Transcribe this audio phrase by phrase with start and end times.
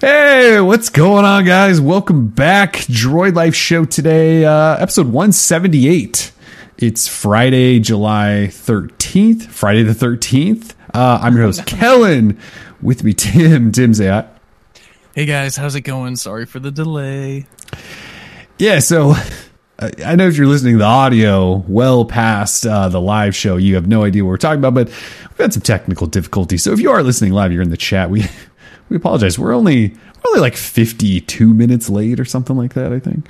[0.00, 1.78] Hey, what's going on, guys?
[1.78, 2.72] Welcome back.
[2.72, 6.32] Droid Life Show today, uh, episode 178.
[6.78, 9.48] It's Friday, July 13th.
[9.48, 10.72] Friday the 13th.
[10.94, 12.38] Uh, I'm your host, Kellen.
[12.80, 13.72] With me, Tim.
[13.72, 14.28] Tim Zayat.
[15.14, 16.16] Hey guys, how's it going?
[16.16, 17.46] Sorry for the delay.
[18.58, 19.10] Yeah, so
[19.78, 23.58] I I know if you're listening to the audio well past uh, the live show,
[23.58, 26.62] you have no idea what we're talking about, but we've had some technical difficulties.
[26.62, 28.08] So if you are listening live, you're in the chat.
[28.08, 28.24] We
[28.90, 29.38] we apologize.
[29.38, 32.92] We're only we're only like 52 minutes late or something like that.
[32.92, 33.26] I think.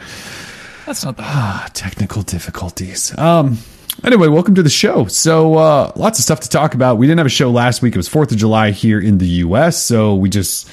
[0.86, 1.24] That's not that.
[1.26, 3.16] Ah, technical difficulties.
[3.16, 3.58] Um.
[4.02, 5.04] Anyway, welcome to the show.
[5.06, 6.96] So, uh, lots of stuff to talk about.
[6.96, 7.94] We didn't have a show last week.
[7.94, 10.70] It was Fourth of July here in the U.S., so we just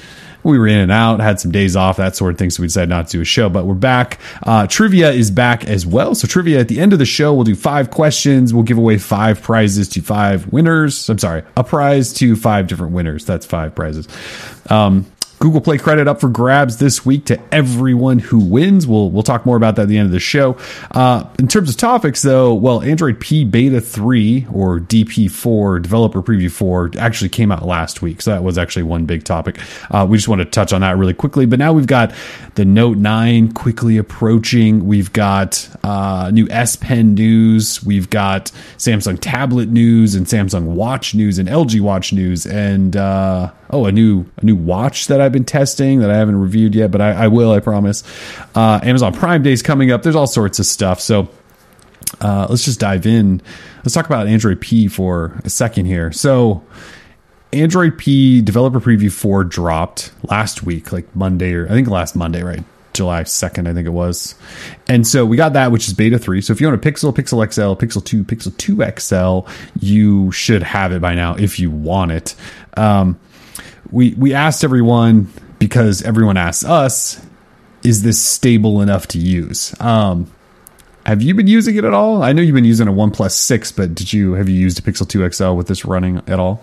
[0.48, 2.50] we were in and out, had some days off, that sort of thing.
[2.50, 4.18] So we decided not to do a show, but we're back.
[4.42, 6.14] Uh, trivia is back as well.
[6.14, 8.52] So trivia at the end of the show, we'll do five questions.
[8.52, 11.08] We'll give away five prizes to five winners.
[11.08, 13.24] I'm sorry, a prize to five different winners.
[13.24, 14.08] That's five prizes.
[14.70, 15.06] Um,
[15.38, 18.86] Google Play credit up for grabs this week to everyone who wins.
[18.86, 20.56] We'll we'll talk more about that at the end of the show.
[20.90, 26.22] Uh, in terms of topics, though, well, Android P Beta three or DP four Developer
[26.22, 29.58] Preview four actually came out last week, so that was actually one big topic.
[29.90, 31.46] Uh, we just want to touch on that really quickly.
[31.46, 32.12] But now we've got
[32.58, 34.84] the Note nine quickly approaching.
[34.84, 37.84] We've got uh, new S Pen news.
[37.84, 43.52] We've got Samsung tablet news and Samsung Watch news and LG Watch news and uh,
[43.70, 46.90] oh a new a new watch that I've been testing that I haven't reviewed yet,
[46.90, 48.02] but I, I will, I promise.
[48.56, 50.02] Uh, Amazon Prime Day is coming up.
[50.02, 50.98] There's all sorts of stuff.
[50.98, 51.28] So
[52.20, 53.40] uh, let's just dive in.
[53.84, 56.10] Let's talk about Android P for a second here.
[56.10, 56.64] So
[57.52, 62.42] Android P Developer Preview 4 dropped last week, like Monday or I think last Monday,
[62.42, 62.64] right?
[62.92, 64.34] July 2nd, I think it was.
[64.88, 66.40] And so we got that, which is beta 3.
[66.40, 70.64] So if you want a Pixel, Pixel XL, Pixel 2, Pixel 2 XL, you should
[70.64, 72.34] have it by now if you want it.
[72.76, 73.18] Um,
[73.90, 77.24] we we asked everyone because everyone asked us,
[77.84, 79.74] is this stable enough to use?
[79.80, 80.30] Um,
[81.06, 82.22] have you been using it at all?
[82.22, 84.82] I know you've been using a OnePlus Six, but did you have you used a
[84.82, 86.62] Pixel Two XL with this running at all?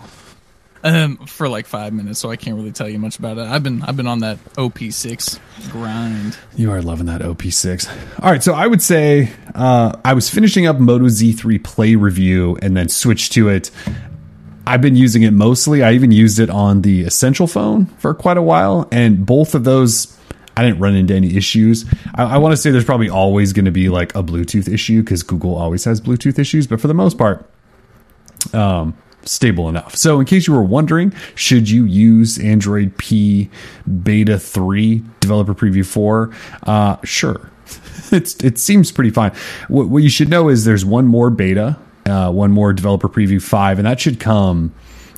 [0.86, 3.40] Um, for like five minutes, so I can't really tell you much about it.
[3.40, 5.40] I've been I've been on that OP6
[5.72, 6.38] grind.
[6.54, 8.22] You are loving that OP6.
[8.22, 12.56] All right, so I would say uh, I was finishing up Moto Z3 Play review
[12.62, 13.72] and then switched to it.
[14.64, 15.82] I've been using it mostly.
[15.82, 19.64] I even used it on the Essential phone for quite a while, and both of
[19.64, 20.16] those,
[20.56, 21.84] I didn't run into any issues.
[22.14, 25.02] I, I want to say there's probably always going to be like a Bluetooth issue
[25.02, 27.50] because Google always has Bluetooth issues, but for the most part,
[28.54, 28.96] um,
[29.26, 29.96] stable enough.
[29.96, 33.50] So, in case you were wondering, should you use Android P
[34.02, 36.30] Beta 3 Developer Preview 4?
[36.64, 37.50] Uh, sure.
[38.12, 39.32] It's, it seems pretty fine.
[39.66, 43.42] What, what you should know is there's one more beta, uh, one more Developer Preview
[43.42, 44.72] 5, and that should come.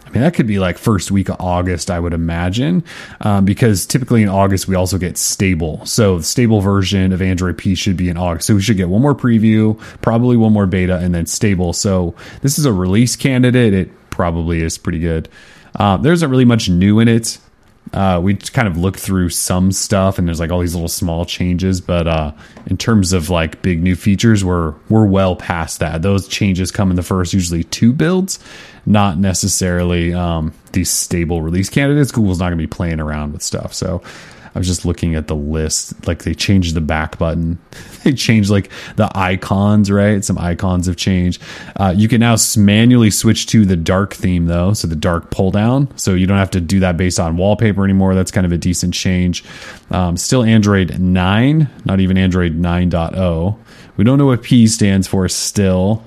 [0.08, 2.82] I mean, that could be like first week of August, I would imagine,
[3.20, 5.84] um, because typically in August we also get stable.
[5.84, 8.46] So the stable version of Android P should be in August.
[8.46, 11.74] So we should get one more preview, probably one more beta, and then stable.
[11.74, 13.74] So this is a release candidate.
[13.74, 15.28] It probably is pretty good.
[15.74, 17.38] Uh, there isn't really much new in it.
[17.92, 21.24] Uh, we kind of looked through some stuff, and there's like all these little small
[21.24, 21.80] changes.
[21.80, 22.32] But uh,
[22.66, 26.02] in terms of like big new features, we're we're well past that.
[26.02, 28.38] Those changes come in the first usually two builds,
[28.86, 32.12] not necessarily um, these stable release candidates.
[32.12, 33.72] Google's not going to be playing around with stuff.
[33.74, 34.02] So
[34.58, 36.04] I was just looking at the list.
[36.08, 37.60] Like they changed the back button.
[38.02, 40.24] they changed like the icons, right?
[40.24, 41.40] Some icons have changed.
[41.76, 45.52] Uh, you can now manually switch to the dark theme though, so the dark pull
[45.52, 45.96] down.
[45.96, 48.16] So you don't have to do that based on wallpaper anymore.
[48.16, 49.44] That's kind of a decent change.
[49.92, 53.56] Um, still Android 9, not even Android 9.0.
[53.96, 56.02] We don't know what P stands for still.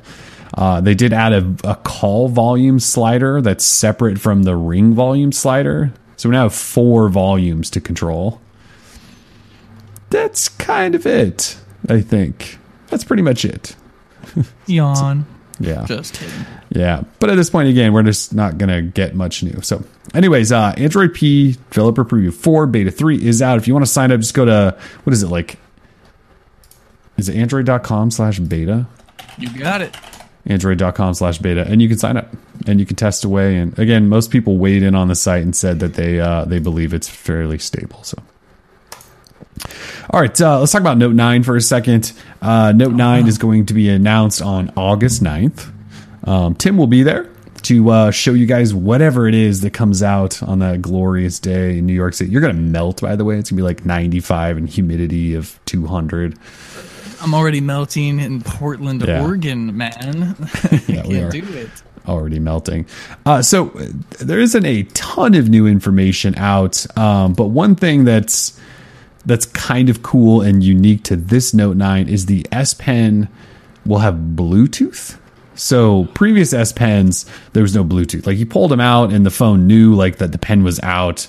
[0.56, 5.32] Uh, they did add a, a call volume slider that's separate from the ring volume
[5.32, 5.94] slider.
[6.22, 8.40] So we now have four volumes to control.
[10.12, 11.58] That's kind of it,
[11.90, 12.59] I think.
[12.90, 13.76] That's pretty much it.
[14.68, 15.26] Yawn.
[15.59, 15.84] Yeah.
[15.86, 16.46] Just kidding.
[16.70, 17.06] Yeah.
[17.18, 19.62] But at this point, again, we're just not going to get much new.
[19.64, 19.84] So,
[20.14, 23.58] anyways, uh, Android P Developer Preview 4 Beta 3 is out.
[23.58, 25.58] If you want to sign up, just go to, what is it like?
[27.18, 28.85] Is it android.com slash beta?
[29.40, 29.97] You got it.
[30.46, 32.34] android.com slash beta and you can sign up
[32.67, 33.58] and you can test away.
[33.58, 36.59] And again most people weighed in on the site and said that they uh, they
[36.59, 38.17] believe it's fairly stable so.
[40.09, 42.14] All right uh, let's talk about note 9 for a second.
[42.41, 45.72] Uh, note 9 is going to be announced on august 9th
[46.23, 47.29] um, tim will be there
[47.64, 51.78] to uh, show you guys whatever it is that comes out on that glorious day
[51.78, 52.32] in new york city.
[52.32, 53.37] You're gonna melt by the way.
[53.37, 56.37] It's gonna be like 95 and humidity of 200
[57.22, 59.23] I'm already melting in Portland, Yeah.
[59.23, 60.35] Oregon, man.
[60.88, 61.29] Yeah, I we can't are.
[61.32, 61.70] do it.
[62.08, 62.85] already melting.
[63.26, 63.85] Uh, so uh,
[64.20, 68.59] there isn't a ton of new information out, um, but one thing that's
[69.26, 73.29] that's kind of cool and unique to this Note 9 is the S Pen
[73.85, 75.18] will have Bluetooth.
[75.53, 78.26] So previous S Pens, there was no Bluetooth.
[78.26, 81.28] Like you pulled them out and the phone knew like that the pen was out,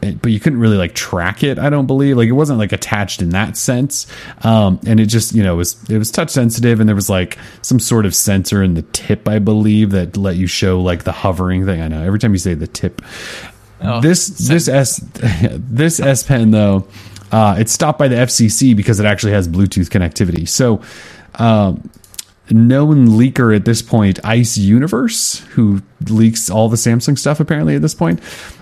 [0.00, 1.58] but you couldn't really like track it.
[1.58, 4.06] I don't believe like it wasn't like attached in that sense.
[4.42, 7.10] Um, and it just you know it was it was touch sensitive and there was
[7.10, 11.04] like some sort of sensor in the tip I believe that let you show like
[11.04, 11.80] the hovering thing.
[11.80, 13.02] I know every time you say the tip.
[13.80, 15.04] Oh, this this S
[15.52, 16.86] this S Pen though,
[17.32, 20.48] uh, it's stopped by the FCC because it actually has Bluetooth connectivity.
[20.48, 20.82] So.
[21.34, 21.88] Um,
[22.50, 27.82] known leaker at this point, Ice Universe, who leaks all the Samsung stuff apparently at
[27.82, 28.20] this point,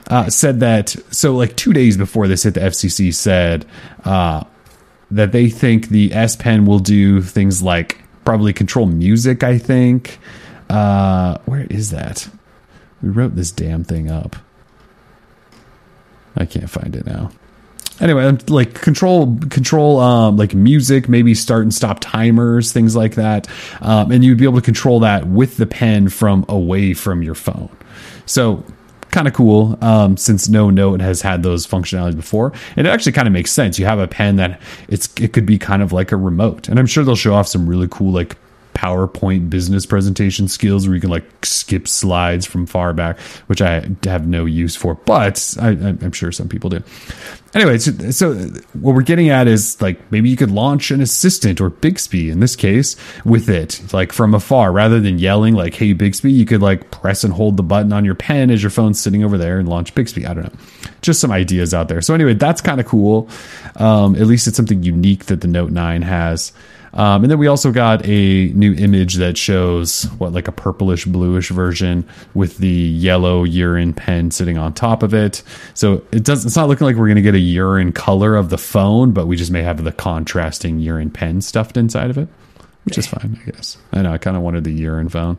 [0.09, 0.97] uh, said that.
[1.11, 3.67] So, like two days before this hit, the FCC said
[4.05, 4.45] uh,
[5.11, 9.43] that they think the S Pen will do things like probably control music.
[9.43, 10.19] I think.
[10.69, 12.29] Uh, where is that?
[13.01, 14.35] We wrote this damn thing up.
[16.37, 17.31] I can't find it now
[18.01, 23.49] anyway like control control um, like music maybe start and stop timers things like that.
[23.81, 27.35] Um, and you'd be able to control that with the pen from away from your
[27.35, 27.75] phone.
[28.27, 28.65] So
[29.11, 32.53] kind of cool um, since no note has had those functionalities before.
[32.77, 33.79] And it actually kind of makes sense.
[33.79, 36.69] You have a pen that it's it could be kind of like a remote.
[36.69, 38.37] And i'm sure they'll show off some really cool like
[38.77, 43.89] PowerPoint business presentation skills where you can like skip slides from far back, which I
[44.05, 46.83] have no use for, but I, am sure some people do.
[47.55, 48.35] Anyway, so, so,
[48.75, 52.41] what we're getting at is like maybe you could launch an assistant or Bixby in
[52.41, 56.61] this case with it, like from afar, rather than yelling like "Hey Bixby," you could
[56.61, 59.59] like press and hold the button on your pen as your phone's sitting over there
[59.59, 60.27] and launch Bixby.
[60.27, 60.61] I don't know,
[61.01, 62.03] just some ideas out there.
[62.03, 63.27] So anyway, that's kind of cool.
[63.77, 66.53] Um, at least it's something unique that the Note Nine has.
[66.93, 71.05] Um, and then we also got a new image that shows what like a purplish
[71.05, 75.43] bluish version with the yellow urine pen sitting on top of it.
[75.75, 78.51] So it does it's not looking like we're going to get a urine color of
[78.51, 82.29] the phone, but we just may have the contrasting urine pen stuffed inside of it,
[82.85, 83.77] which is fine, I guess.
[83.93, 85.39] I know I kind of wanted the urine phone.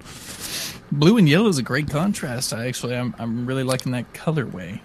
[0.92, 2.54] Blue and yellow is a great contrast.
[2.54, 4.80] I actually I'm I'm really liking that colorway.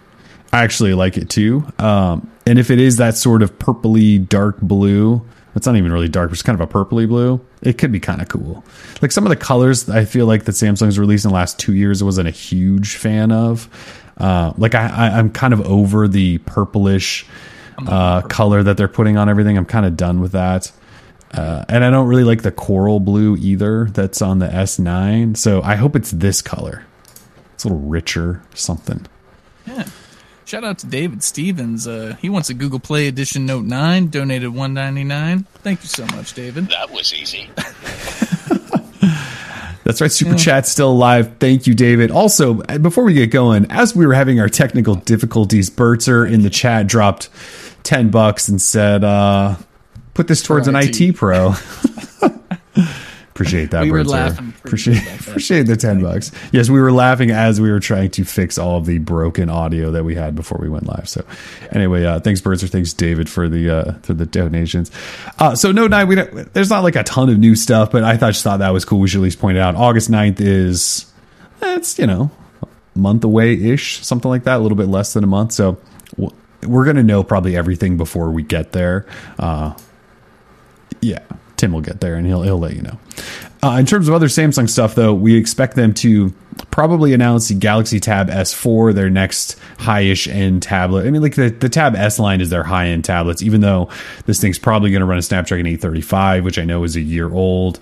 [0.53, 1.65] I actually like it too.
[1.79, 5.25] Um, and if it is that sort of purpley dark blue,
[5.55, 7.41] it's not even really dark, but it's kind of a purpley blue.
[7.61, 8.65] It could be kind of cool.
[9.01, 11.75] Like some of the colors I feel like that Samsung's released in the last two
[11.75, 13.69] years I wasn't a huge fan of.
[14.17, 17.27] Uh, like I, I, am kind of over the purplish
[17.87, 19.57] uh, color that they're putting on everything.
[19.57, 20.71] I'm kind of done with that.
[21.33, 25.37] Uh, and I don't really like the coral blue either that's on the S9.
[25.37, 26.85] So I hope it's this color.
[27.55, 29.07] It's a little richer, something.
[29.67, 29.87] Yeah.
[30.45, 31.87] Shout out to David Stevens.
[31.87, 36.35] Uh, he wants a Google Play Edition Note 9, donated 199 Thank you so much,
[36.35, 36.69] David.
[36.69, 37.49] That was easy.
[39.85, 40.13] That's right.
[40.13, 40.37] Super yeah.
[40.37, 41.37] chat still alive.
[41.39, 42.11] Thank you, David.
[42.11, 46.51] Also, before we get going, as we were having our technical difficulties, Bertzer in the
[46.51, 47.29] chat dropped
[47.83, 49.57] 10 bucks and said, uh,
[50.15, 51.55] put this towards an IT pro.
[53.33, 53.85] Appreciate that.
[53.85, 54.53] We were laughing.
[54.63, 56.33] Appreciate appreciate the ten bucks.
[56.53, 59.91] Yes, we were laughing as we were trying to fix all of the broken audio
[59.93, 61.09] that we had before we went live.
[61.09, 61.25] So,
[61.71, 64.91] anyway, uh, thanks Birds thanks David for the uh, for the donations.
[65.39, 68.05] Uh, so no, nine, we don't, there's not like a ton of new stuff, but
[68.05, 69.01] I thought just thought that was cool.
[69.01, 69.77] We should at least point it out.
[69.77, 71.11] August 9th is
[71.59, 72.31] that's you know
[72.63, 75.53] a month away ish, something like that, a little bit less than a month.
[75.53, 75.79] So
[76.63, 79.07] we're gonna know probably everything before we get there.
[79.39, 79.75] Uh,
[81.01, 81.21] yeah
[81.63, 82.99] Tim will get there and he'll he'll let you know.
[83.63, 86.35] Uh, in terms of other Samsung stuff, though, we expect them to
[86.73, 91.07] probably announce the Galaxy Tab S4, their next high-ish end tablet.
[91.07, 93.89] I mean, like the, the Tab S line is their high-end tablets, even though
[94.27, 97.33] this thing's probably going to run a Snapdragon 835, which I know is a year
[97.33, 97.79] old.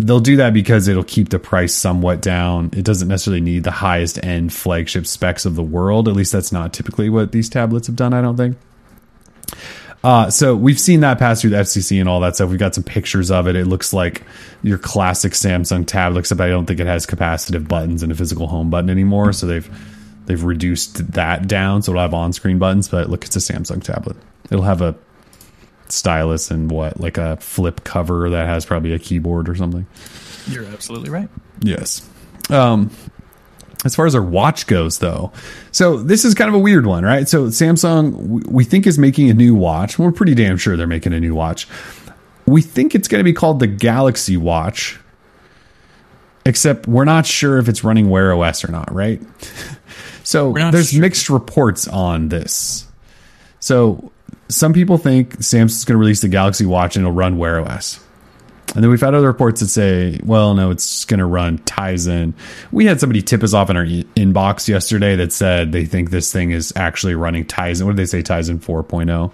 [0.00, 2.70] They'll do that because it'll keep the price somewhat down.
[2.72, 6.08] It doesn't necessarily need the highest end flagship specs of the world.
[6.08, 8.56] At least that's not typically what these tablets have done, I don't think.
[10.02, 12.48] Uh, so we've seen that pass through the FCC and all that stuff.
[12.48, 13.56] We've got some pictures of it.
[13.56, 14.22] It looks like
[14.62, 18.46] your classic Samsung tablet, except I don't think it has capacitive buttons and a physical
[18.46, 19.32] home button anymore.
[19.32, 19.68] So they've
[20.26, 22.88] they've reduced that down, so it'll have on-screen buttons.
[22.88, 24.16] But look, it's a Samsung tablet.
[24.50, 24.96] It'll have a
[25.88, 29.86] stylus and what, like a flip cover that has probably a keyboard or something.
[30.48, 31.28] You're absolutely right.
[31.60, 32.08] Yes.
[32.48, 32.90] Um,
[33.84, 35.32] as far as our watch goes, though,
[35.72, 37.28] so this is kind of a weird one, right?
[37.28, 39.98] So Samsung, we think is making a new watch.
[39.98, 41.66] We're pretty damn sure they're making a new watch.
[42.46, 44.98] We think it's going to be called the Galaxy Watch,
[46.44, 49.22] except we're not sure if it's running Wear OS or not, right?
[50.24, 51.00] so there's sure.
[51.00, 52.86] mixed reports on this.
[53.60, 54.10] So
[54.48, 58.00] some people think Samsung's going to release the Galaxy Watch and it'll run Wear OS.
[58.74, 61.58] And then we've had other reports that say, well, no, it's just going to run
[61.58, 62.34] Tizen.
[62.70, 66.10] We had somebody tip us off in our e- inbox yesterday that said they think
[66.10, 67.84] this thing is actually running Tizen.
[67.84, 68.22] What did they say?
[68.22, 69.32] Tizen 4.0.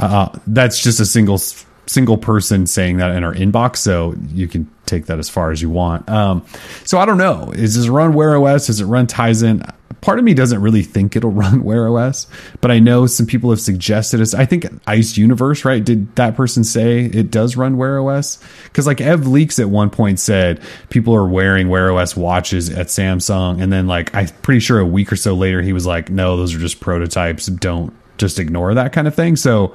[0.00, 1.38] Uh, that's just a single
[1.86, 5.60] single person saying that in our inbox, so you can take that as far as
[5.60, 6.08] you want.
[6.08, 6.44] Um,
[6.84, 7.50] so I don't know.
[7.52, 8.68] Is this run Wear OS?
[8.68, 9.68] Does it run Tizen?
[10.00, 12.26] Part of me doesn't really think it'll run Wear OS,
[12.60, 14.34] but I know some people have suggested it.
[14.34, 15.84] I think Ice Universe, right?
[15.84, 18.42] Did that person say it does run Wear OS?
[18.64, 22.86] Because like Ev Leaks at one point said people are wearing Wear OS watches at
[22.88, 26.10] Samsung, and then like I'm pretty sure a week or so later he was like,
[26.10, 27.46] no, those are just prototypes.
[27.46, 29.36] Don't just ignore that kind of thing.
[29.36, 29.74] So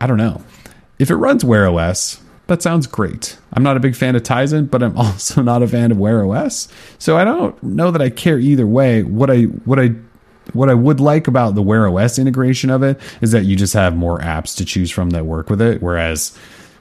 [0.00, 0.42] I don't know.
[0.98, 3.38] If it runs Wear OS, that sounds great.
[3.52, 6.24] I'm not a big fan of Tizen, but I'm also not a fan of Wear
[6.24, 6.68] OS.
[6.98, 9.02] So I don't know that I care either way.
[9.02, 9.94] What I what I
[10.52, 13.74] what I would like about the Wear OS integration of it is that you just
[13.74, 16.36] have more apps to choose from that work with it, whereas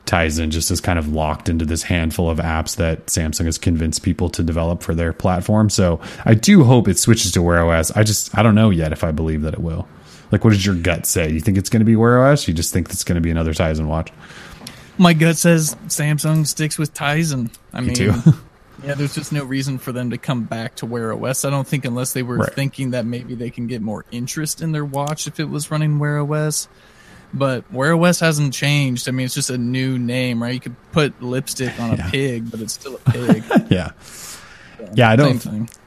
[0.05, 4.03] Tizen just is kind of locked into this handful of apps that Samsung has convinced
[4.03, 5.69] people to develop for their platform.
[5.69, 7.91] So I do hope it switches to Wear OS.
[7.91, 9.87] I just I don't know yet if I believe that it will.
[10.31, 11.31] Like, what does your gut say?
[11.31, 12.47] You think it's going to be Wear OS?
[12.47, 14.11] You just think it's going to be another Tizen watch?
[14.97, 17.49] My gut says Samsung sticks with Tizen.
[17.73, 18.13] I Me mean, too.
[18.83, 21.45] yeah, there's just no reason for them to come back to Wear OS.
[21.45, 22.53] I don't think unless they were Right.
[22.53, 25.97] thinking that maybe they can get more interest in their watch if it was running
[25.99, 26.67] Wear OS.
[27.33, 29.07] But Wear OS hasn't changed.
[29.09, 30.53] I mean, it's just a new name, right?
[30.53, 32.09] You could put lipstick on a Yeah.
[32.11, 33.43] pig, but it's still a pig.
[33.71, 33.91] yeah.
[34.93, 35.43] Yeah, I don't.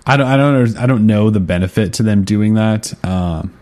[0.07, 0.27] I don't.
[0.27, 0.77] I don't.
[0.79, 2.93] I don't know the benefit to them doing that.
[3.05, 3.53] Um,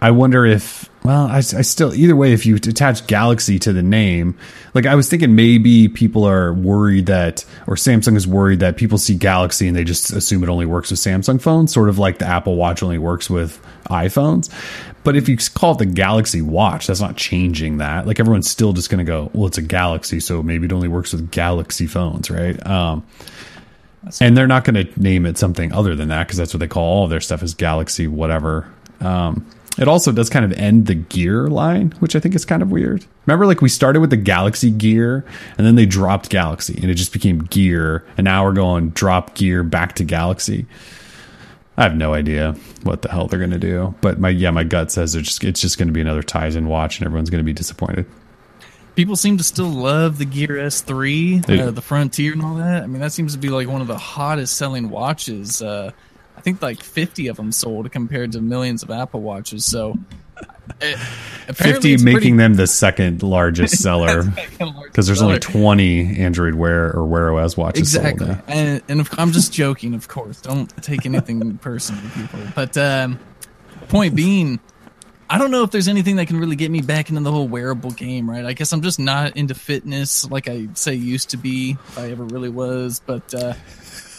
[0.00, 0.88] I wonder if.
[1.04, 2.32] Well, I, I still either way.
[2.32, 4.36] If you attach Galaxy to the name,
[4.72, 8.98] like I was thinking, maybe people are worried that, or Samsung is worried that people
[8.98, 12.18] see Galaxy and they just assume it only works with Samsung phones, sort of like
[12.18, 14.48] the Apple Watch only works with iPhones.
[15.02, 18.06] But if you call it the Galaxy Watch, that's not changing that.
[18.06, 20.88] Like everyone's still just going to go, well, it's a Galaxy, so maybe it only
[20.88, 22.64] works with Galaxy phones, right?
[22.64, 23.04] Um,
[24.20, 26.68] and they're not going to name it something other than that because that's what they
[26.68, 28.72] call all of their stuff is Galaxy whatever.
[29.00, 29.44] Um,
[29.78, 32.70] it also does kind of end the Gear line, which I think is kind of
[32.70, 33.06] weird.
[33.26, 35.24] Remember, like we started with the Galaxy Gear,
[35.56, 39.34] and then they dropped Galaxy, and it just became Gear, and now we're going drop
[39.34, 40.66] Gear back to Galaxy.
[41.76, 44.64] I have no idea what the hell they're going to do, but my yeah, my
[44.64, 47.42] gut says it's just it's just going to be another Tizen watch, and everyone's going
[47.42, 48.06] to be disappointed.
[48.94, 52.82] People seem to still love the Gear S3, uh, the Frontier, and all that.
[52.82, 55.62] I mean, that seems to be like one of the hottest selling watches.
[55.62, 55.92] Uh,
[56.36, 59.64] I think like 50 of them sold compared to millions of Apple Watches.
[59.64, 59.96] So,
[60.80, 60.96] it,
[61.54, 64.24] Fifty it's making pretty- them the second largest seller
[64.84, 68.26] because there's only 20 Android Wear or Wear OS watches exactly.
[68.26, 68.42] sold.
[68.48, 70.40] And, and of, I'm just joking, of course.
[70.40, 72.40] Don't take anything personally, people.
[72.54, 73.18] But um,
[73.88, 74.58] point being,
[75.28, 77.48] I don't know if there's anything that can really get me back into the whole
[77.48, 78.44] wearable game, right?
[78.44, 82.10] I guess I'm just not into fitness like I say used to be, if I
[82.10, 83.00] ever really was.
[83.04, 83.54] But uh,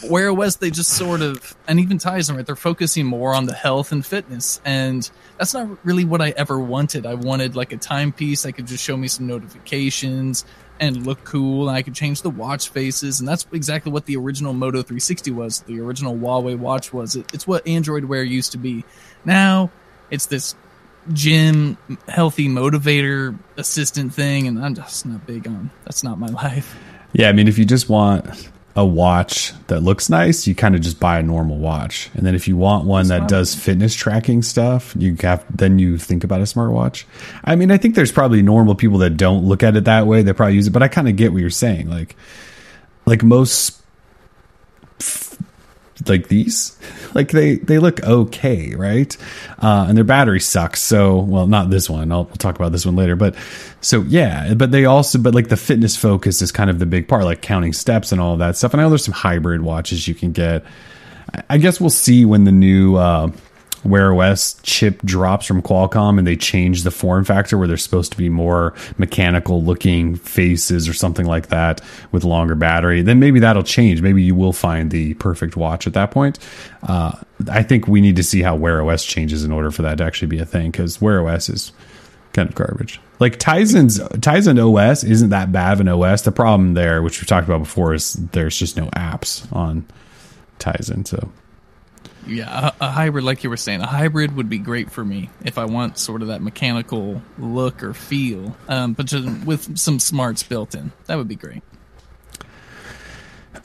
[0.09, 2.45] Wear OS, they just sort of, and even Tizen, right?
[2.45, 4.61] They're focusing more on the health and fitness.
[4.65, 7.05] And that's not really what I ever wanted.
[7.05, 10.45] I wanted like a timepiece that could just show me some notifications
[10.79, 11.69] and look cool.
[11.69, 13.19] And I could change the watch faces.
[13.19, 15.61] And that's exactly what the original Moto 360 was.
[15.61, 17.15] The original Huawei watch was.
[17.15, 18.83] It, it's what Android Wear used to be.
[19.25, 19.71] Now
[20.09, 20.55] it's this
[21.11, 24.47] gym healthy motivator assistant thing.
[24.47, 26.77] And I'm just not big on that's not my life.
[27.13, 28.25] Yeah, I mean, if you just want
[28.75, 32.09] a watch that looks nice, you kind of just buy a normal watch.
[32.15, 35.99] And then if you want one that does fitness tracking stuff, you have then you
[35.99, 37.03] think about a smartwatch.
[37.43, 40.23] I mean, I think there's probably normal people that don't look at it that way.
[40.23, 41.87] They probably use it, but I kind of get what you're saying.
[41.89, 42.15] Like,
[43.05, 43.82] like most
[46.07, 46.77] like these
[47.13, 49.15] like they they look okay right?
[49.59, 50.81] Uh and their battery sucks.
[50.81, 52.11] So well not this one.
[52.11, 53.35] I'll we'll talk about this one later but
[53.81, 57.07] so yeah but they also but like the fitness focus is kind of the big
[57.07, 58.73] part like counting steps and all that stuff.
[58.73, 60.63] And i know there's some hybrid watches you can get.
[61.33, 63.31] I- i guess we'll see when the new uh
[63.83, 68.11] Wear OS chip drops from Qualcomm and they change the form factor where they're supposed
[68.11, 73.39] to be more mechanical looking faces or something like that with longer battery, then maybe
[73.39, 74.01] that'll change.
[74.01, 76.39] Maybe you will find the perfect watch at that point.
[76.83, 77.13] Uh,
[77.49, 80.03] I think we need to see how Wear OS changes in order for that to
[80.03, 81.71] actually be a thing because Wear OS is
[82.33, 82.99] kind of garbage.
[83.19, 86.23] Like Tizen's Tizen OS isn't that bad of an OS.
[86.23, 89.85] The problem there, which we talked about before, is there's just no apps on
[90.59, 91.07] Tizen.
[91.07, 91.29] So
[92.27, 95.29] Yeah, a, a hybrid, like you were saying, a hybrid would be great for me
[95.43, 99.99] if I want sort of that mechanical look or feel, um, but just with some
[99.99, 100.91] smarts built in.
[101.05, 101.63] That would be great.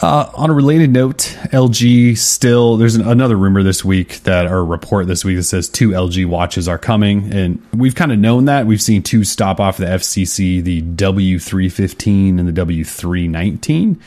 [0.01, 4.65] Uh, on a related note, LG still there's an, another rumor this week that or
[4.65, 8.45] report this week that says two LG watches are coming, and we've kind of known
[8.45, 8.67] that.
[8.67, 13.99] We've seen two stop off the FCC, the W315 and the W319.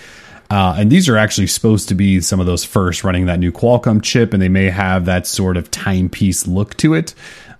[0.52, 3.54] Uh, and these are actually supposed to be some of those first running that new
[3.54, 7.16] Qualcomm chip, and they may have that sort of timepiece look to it.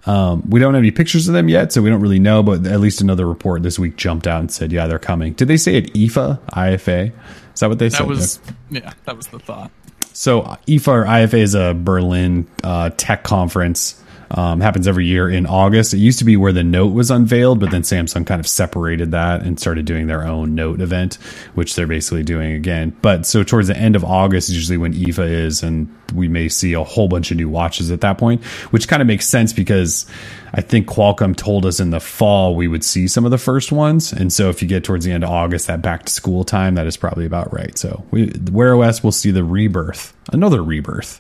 [0.06, 2.44] Um, we don't have any pictures of them yet, so we don't really know.
[2.44, 5.48] But at least another report this week jumped out and said, "Yeah, they're coming." Did
[5.48, 6.40] they say at IFA?
[6.50, 7.14] IFA?
[7.54, 8.08] Is that what they That said?
[8.08, 9.72] was yeah, that was the thought.
[10.12, 14.02] So IFA or IFA is a Berlin uh, tech conference.
[14.34, 15.94] Um, happens every year in August.
[15.94, 19.12] It used to be where the Note was unveiled, but then Samsung kind of separated
[19.12, 21.16] that and started doing their own Note event,
[21.54, 22.96] which they're basically doing again.
[23.02, 26.48] But so towards the end of August is usually when IFA is, and we may
[26.48, 29.52] see a whole bunch of new watches at that point, which kind of makes sense
[29.52, 30.06] because
[30.54, 33.72] I think Qualcomm told us in the fall we would see some of the first
[33.72, 36.44] ones, and so if you get towards the end of August, that back to school
[36.44, 37.78] time, that is probably about right.
[37.78, 41.18] So we Wear OS will see the rebirth, another rebirth,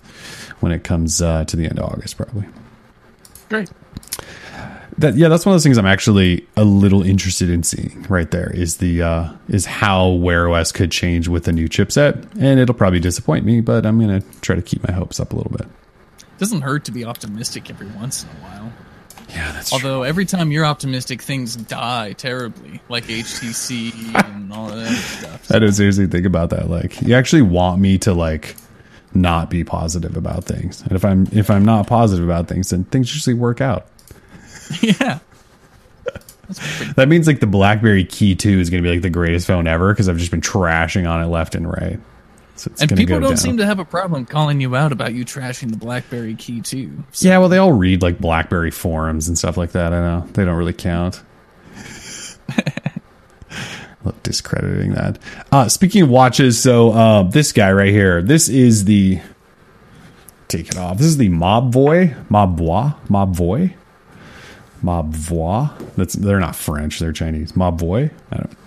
[0.62, 2.46] when it comes uh, to the end of August, probably.
[3.52, 3.70] Great.
[4.98, 8.06] That yeah, that's one of those things I'm actually a little interested in seeing.
[8.08, 12.26] Right there is the uh, is how Wear OS could change with the new chipset,
[12.40, 15.36] and it'll probably disappoint me, but I'm gonna try to keep my hopes up a
[15.36, 15.68] little bit.
[16.38, 18.72] Doesn't hurt to be optimistic every once in a while.
[19.28, 24.94] Yeah, that's Although every time you're optimistic, things die terribly, like HTC and all that
[24.96, 25.52] stuff.
[25.52, 26.70] I don't seriously think about that.
[26.70, 28.56] Like, you actually want me to like
[29.14, 32.84] not be positive about things, and if I'm if I'm not positive about things, then
[32.86, 33.88] things usually work out.
[34.82, 35.20] yeah.
[36.98, 39.68] That means like the BlackBerry Key Two is going to be like the greatest phone
[39.68, 41.98] ever because I've just been trashing on it left and right.
[42.58, 43.38] So it's And people don't down.
[43.38, 47.04] seem to have a problem calling you out about you trashing the BlackBerry Key Two.
[47.14, 49.94] So, Yeah, well, they all read like BlackBerry forums and stuff like that.
[49.94, 51.22] I know they don't really count.
[54.04, 55.20] Look, discrediting that.
[55.52, 59.20] Uh, speaking of watches, so uh, this guy right here, this is the.
[60.48, 60.98] Take it off.
[60.98, 63.74] This is the Mob Voy, Mob Voy, Mob Voy,
[64.82, 65.68] Mob Voy.
[65.96, 67.56] That's they're not French, they're Chinese.
[67.56, 68.12] Mob Voy.
[68.32, 68.58] I don't.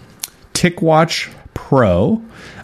[0.55, 2.23] TicWatch Pro.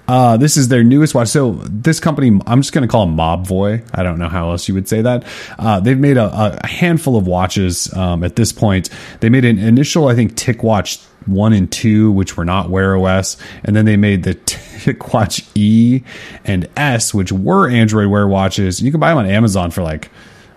[0.08, 1.28] Uh, this is their newest watch.
[1.28, 3.88] So this company, I'm just going to call them Mobvoi.
[3.94, 5.24] I don't know how else you would say that.
[5.56, 8.90] Uh, they've made a, a handful of watches um, at this point.
[9.20, 13.36] They made an initial, I think, TicWatch one and two, which were not Wear OS,
[13.64, 14.34] and then they made the
[14.80, 16.02] TicWatch E
[16.44, 18.80] and S, which were Android Wear watches.
[18.80, 20.10] You can buy them on Amazon for like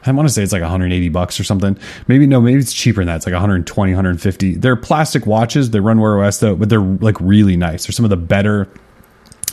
[0.05, 1.77] I want to say it's like 180 bucks or something.
[2.07, 3.17] Maybe no, maybe it's cheaper than that.
[3.17, 4.55] It's like 120, 150.
[4.55, 5.69] They're plastic watches.
[5.69, 7.85] They run Wear OS though, but they're like really nice.
[7.85, 8.67] They're some of the better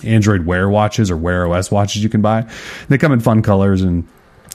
[0.02, 2.50] Android Wear watches or Wear OS watches you can buy.
[2.88, 4.06] They come in fun colors and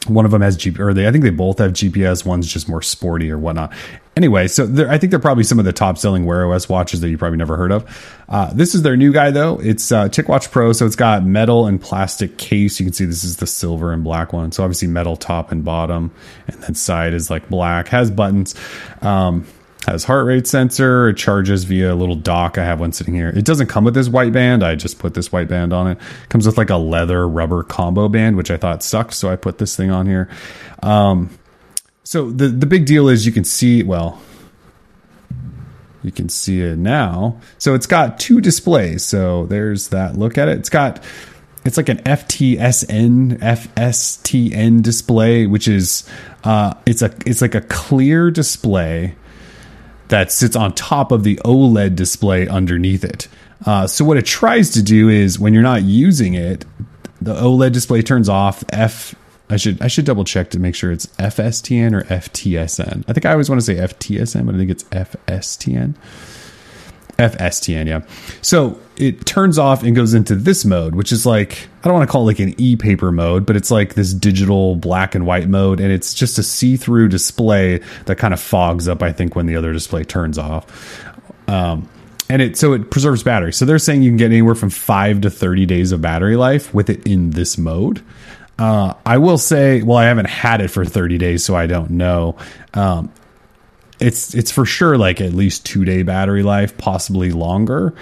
[0.08, 2.26] one of them has GPS, or they, I think they both have GPS.
[2.26, 3.74] One's just more sporty or whatnot.
[4.16, 7.10] Anyway, so I think they're probably some of the top selling Wear OS watches that
[7.10, 8.24] you probably never heard of.
[8.30, 9.60] Uh, this is their new guy though.
[9.60, 12.80] It's uh, TicWatch Pro, so it's got metal and plastic case.
[12.80, 14.54] You can see this is the silver and black one.
[14.54, 16.12] So obviously metal top and bottom,
[16.48, 17.90] and then side is like black.
[17.90, 18.56] Has buttons.
[19.02, 19.46] Um,
[19.86, 21.10] has heart rate sensor.
[21.10, 22.58] It charges via a little dock.
[22.58, 23.30] I have one sitting here.
[23.30, 24.64] It doesn't come with this white band.
[24.64, 25.98] I just put this white band on it.
[26.30, 29.58] Comes with like a leather rubber combo band, which I thought sucked, so I put
[29.58, 30.30] this thing on here.
[30.82, 31.30] Um,
[32.06, 34.22] so the the big deal is you can see well.
[36.04, 37.42] You can see it now.
[37.58, 39.04] So it's got two displays.
[39.04, 40.60] So there's that look at it.
[40.60, 41.04] It's got
[41.66, 46.08] it's like an FTSN FSTN display, which is
[46.44, 49.16] uh, it's a it's like a clear display
[50.10, 53.28] that sits on top of the OLED display underneath it.
[53.66, 56.66] Uh, so what it tries to do is when you're not using it,
[57.20, 58.64] the OLED display turns off.
[58.72, 59.16] F
[59.50, 63.04] I should I should double check to make sure it's FSTN or FTSN.
[63.08, 65.96] I think I always want to say FTSN, but I think it's FSTN.
[67.18, 68.02] FSTN, yeah.
[68.42, 72.10] So it turns off and goes into this mode, which is like I don't want
[72.10, 75.48] to call it like an e-paper mode, but it's like this digital black and white
[75.48, 79.02] mode, and it's just a see-through display that kind of fogs up.
[79.02, 81.08] I think when the other display turns off,
[81.48, 81.88] um,
[82.30, 83.54] and it so it preserves battery.
[83.54, 86.74] So they're saying you can get anywhere from five to thirty days of battery life
[86.74, 88.04] with it in this mode.
[88.58, 91.92] Uh, I will say, well, I haven't had it for 30 days, so I don't
[91.92, 92.38] know.
[92.74, 93.12] Um,
[94.00, 97.94] it's it's for sure like at least two day battery life, possibly longer.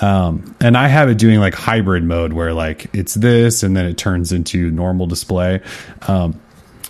[0.00, 3.86] Um, and I have it doing like hybrid mode where like it's this and then
[3.86, 5.60] it turns into normal display.
[6.02, 6.40] Um,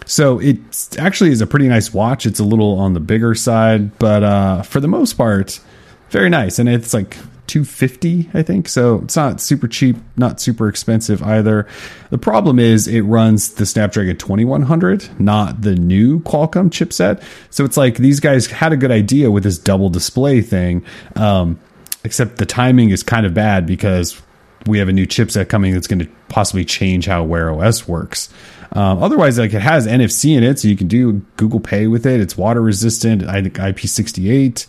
[0.06, 0.58] so it
[0.98, 2.26] actually is a pretty nice watch.
[2.26, 5.60] It's a little on the bigger side, but uh, for the most part,
[6.10, 6.58] very nice.
[6.58, 8.68] And it's like 250 i think.
[8.68, 11.66] So it's not super cheap not super expensive either.
[12.10, 17.22] The problem is it runs the snapdragon 2100 not the new qualcomm chipset.
[17.50, 20.84] So it's like these guys had a good idea with this double display thing
[21.16, 21.58] um,
[22.04, 24.20] except the timing is kind of bad because
[24.66, 28.32] we have a new chipset coming that's going to possibly change how Wear OS works.
[28.76, 32.04] Um, otherwise, like it has NFC in it, so you can do Google Pay with
[32.04, 32.20] it.
[32.20, 33.26] It's water resistant.
[33.26, 34.66] I think IP68.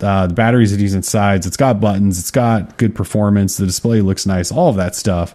[0.00, 1.44] Uh, the batteries are decent size.
[1.44, 2.20] It's got buttons.
[2.20, 3.56] It's got good performance.
[3.56, 4.52] The display looks nice.
[4.52, 5.34] All of that stuff.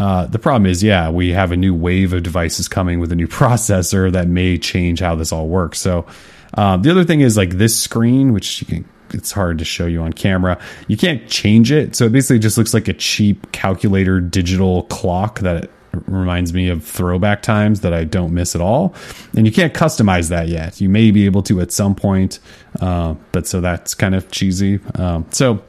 [0.00, 3.16] Uh, the problem is, yeah, we have a new wave of devices coming with a
[3.16, 5.78] new processor that may change how this all works.
[5.78, 6.06] So,
[6.54, 9.86] um, the other thing is like this screen, which you can, it's hard to show
[9.86, 10.60] you on camera.
[10.88, 11.94] You can't change it.
[11.94, 15.70] So it basically just looks like a cheap calculator digital clock that
[16.06, 18.94] reminds me of throwback times that I don't miss at all.
[19.36, 20.80] And you can't customize that yet.
[20.80, 22.38] You may be able to at some point,
[22.80, 24.80] uh, but so that's kind of cheesy.
[24.94, 25.62] Um, so,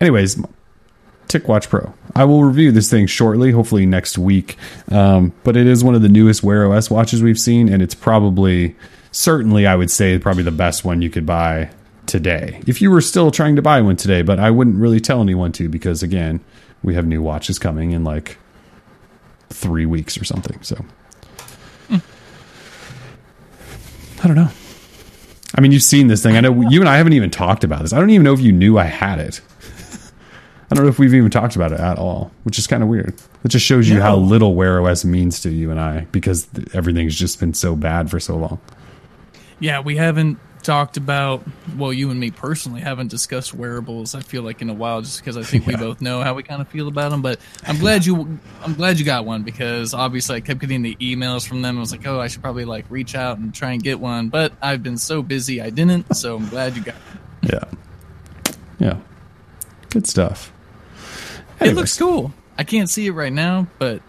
[0.00, 0.42] anyways,
[1.28, 1.94] TicWatch Pro.
[2.14, 4.56] I will review this thing shortly, hopefully next week.
[4.90, 7.94] Um, but it is one of the newest Wear OS watches we've seen, and it's
[7.94, 8.74] probably,
[9.12, 11.70] certainly, I would say, probably the best one you could buy
[12.06, 12.60] today.
[12.66, 15.52] If you were still trying to buy one today, but I wouldn't really tell anyone
[15.52, 16.40] to because, again,
[16.82, 18.36] we have new watches coming in like
[19.50, 20.58] three weeks or something.
[20.62, 20.84] So,
[24.22, 24.50] I don't know.
[25.54, 26.36] I mean, you've seen this thing.
[26.36, 27.92] I know you and I haven't even talked about this.
[27.92, 29.40] I don't even know if you knew I had it.
[30.70, 32.88] I don't know if we've even talked about it at all, which is kind of
[32.88, 33.14] weird.
[33.44, 34.02] It just shows you No.
[34.02, 38.10] how little Wear OS means to you and I because everything's just been so bad
[38.10, 38.60] for so long.
[39.58, 41.42] Yeah, we haven't talked about.
[41.76, 44.14] Well, you and me personally haven't discussed wearables.
[44.14, 46.42] I feel like in a while, just because I think we both know how we
[46.42, 47.22] kind of feel about them.
[47.22, 48.38] But I'm glad you.
[48.62, 51.76] I'm glad you got one because obviously I kept getting the emails from them.
[51.76, 54.28] I was like, oh, I should probably like reach out and try and get one.
[54.28, 56.14] But I've been so busy, I didn't.
[56.16, 56.94] So I'm glad you got.
[56.94, 57.50] One.
[57.52, 57.64] Yeah.
[58.78, 58.96] Yeah.
[59.90, 60.52] Good stuff.
[61.60, 62.32] It looks cool.
[62.56, 64.02] I can't see it right now, but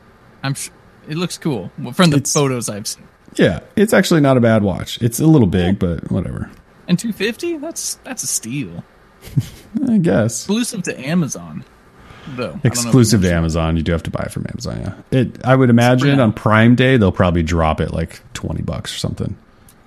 [0.44, 0.54] I'm.
[0.54, 0.70] Sh-
[1.10, 3.04] it looks cool from the It's- photos I've seen.
[3.36, 5.02] Yeah, it's actually not a bad watch.
[5.02, 6.50] It's a little big, but whatever.
[6.88, 8.84] And 250, that's that's a steal.
[9.88, 10.42] I guess.
[10.42, 11.64] Exclusive to Amazon,
[12.36, 12.44] though.
[12.44, 13.78] I don't know if Exclusive to Amazon.
[13.78, 15.20] You do have to buy it from Amazon, yeah.
[15.20, 18.98] It I would imagine on Prime Day they'll probably drop it like 20 bucks or
[18.98, 19.38] something.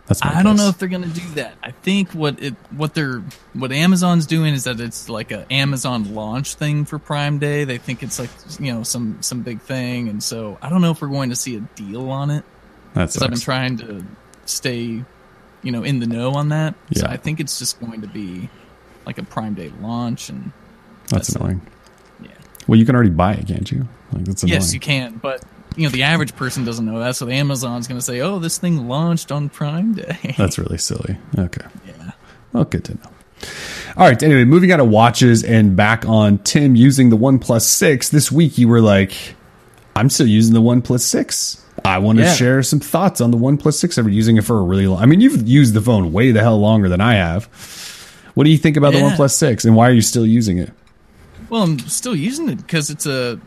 [0.06, 1.54] That's I don't know if they're gonna do that.
[1.62, 3.22] I think what it what they're
[3.54, 7.64] what Amazon's doing is that it's like a Amazon launch thing for Prime Day.
[7.64, 8.28] They think it's like
[8.60, 11.36] you know some some big thing, and so I don't know if we're going to
[11.36, 12.44] see a deal on it
[12.94, 14.04] That because I've been trying to
[14.46, 15.04] stay
[15.62, 16.74] you know in the know on that.
[16.94, 18.48] So I think it's just going to be
[19.06, 20.52] like a Prime Day launch, and
[21.08, 21.36] That's that's it.
[21.40, 21.60] annoying.
[22.22, 22.30] yeah,
[22.66, 23.86] Well, you can already buy it, can't you?
[24.12, 24.60] Like that's annoying.
[24.60, 25.42] yes, you can, but.
[25.76, 28.38] You know, the average person doesn't know that, so the Amazon's going to say, "Oh,
[28.38, 31.16] this thing launched on Prime Day." That's really silly.
[31.36, 31.66] Okay.
[31.84, 32.12] yeah.
[32.52, 33.10] Well, good to know.
[33.96, 34.22] All right.
[34.22, 38.10] Anyway, moving out of watches and back on Tim using the OnePlus Six.
[38.10, 39.34] This week, you were like,
[39.96, 41.60] "I'm still using the OnePlus Six.
[41.84, 42.34] I want to Yeah.
[42.34, 43.98] share some thoughts on the OnePlus Six.
[43.98, 45.02] I've been using it for a really long.
[45.02, 47.44] I mean, you've used the phone way the hell longer than I have.
[48.34, 49.10] What do you think about the Yeah.
[49.16, 50.72] OnePlus Six, and why are you still using it?
[51.50, 53.38] Well, I'm still using it because it's a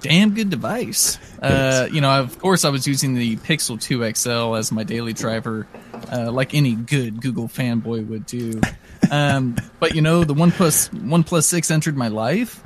[0.00, 1.18] damn good device.
[1.42, 5.12] Uh, you know, of course, I was using the Pixel 2 XL as my daily
[5.12, 5.66] driver,
[6.12, 8.60] uh, like any good Google fanboy would do.
[9.10, 12.62] Um, but you know, the OnePlus OnePlus Six entered my life,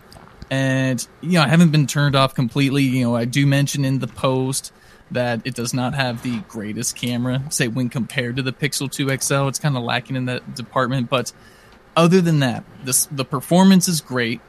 [0.50, 2.82] and you know, I haven't been turned off completely.
[2.84, 4.70] You know, I do mention in the post
[5.10, 7.42] that it does not have the greatest camera.
[7.50, 11.08] Say when compared to the Pixel 2 XL, it's kind of lacking in that department.
[11.08, 11.32] But
[11.96, 14.40] other than that, this the performance is great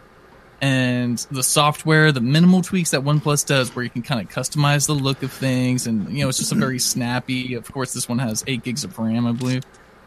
[0.61, 4.87] and the software, the minimal tweaks that OnePlus does, where you can kind of customize
[4.87, 7.53] the look of things, and you know it's just a very snappy.
[7.53, 9.63] Of course, this one has eight gigs of RAM, I believe,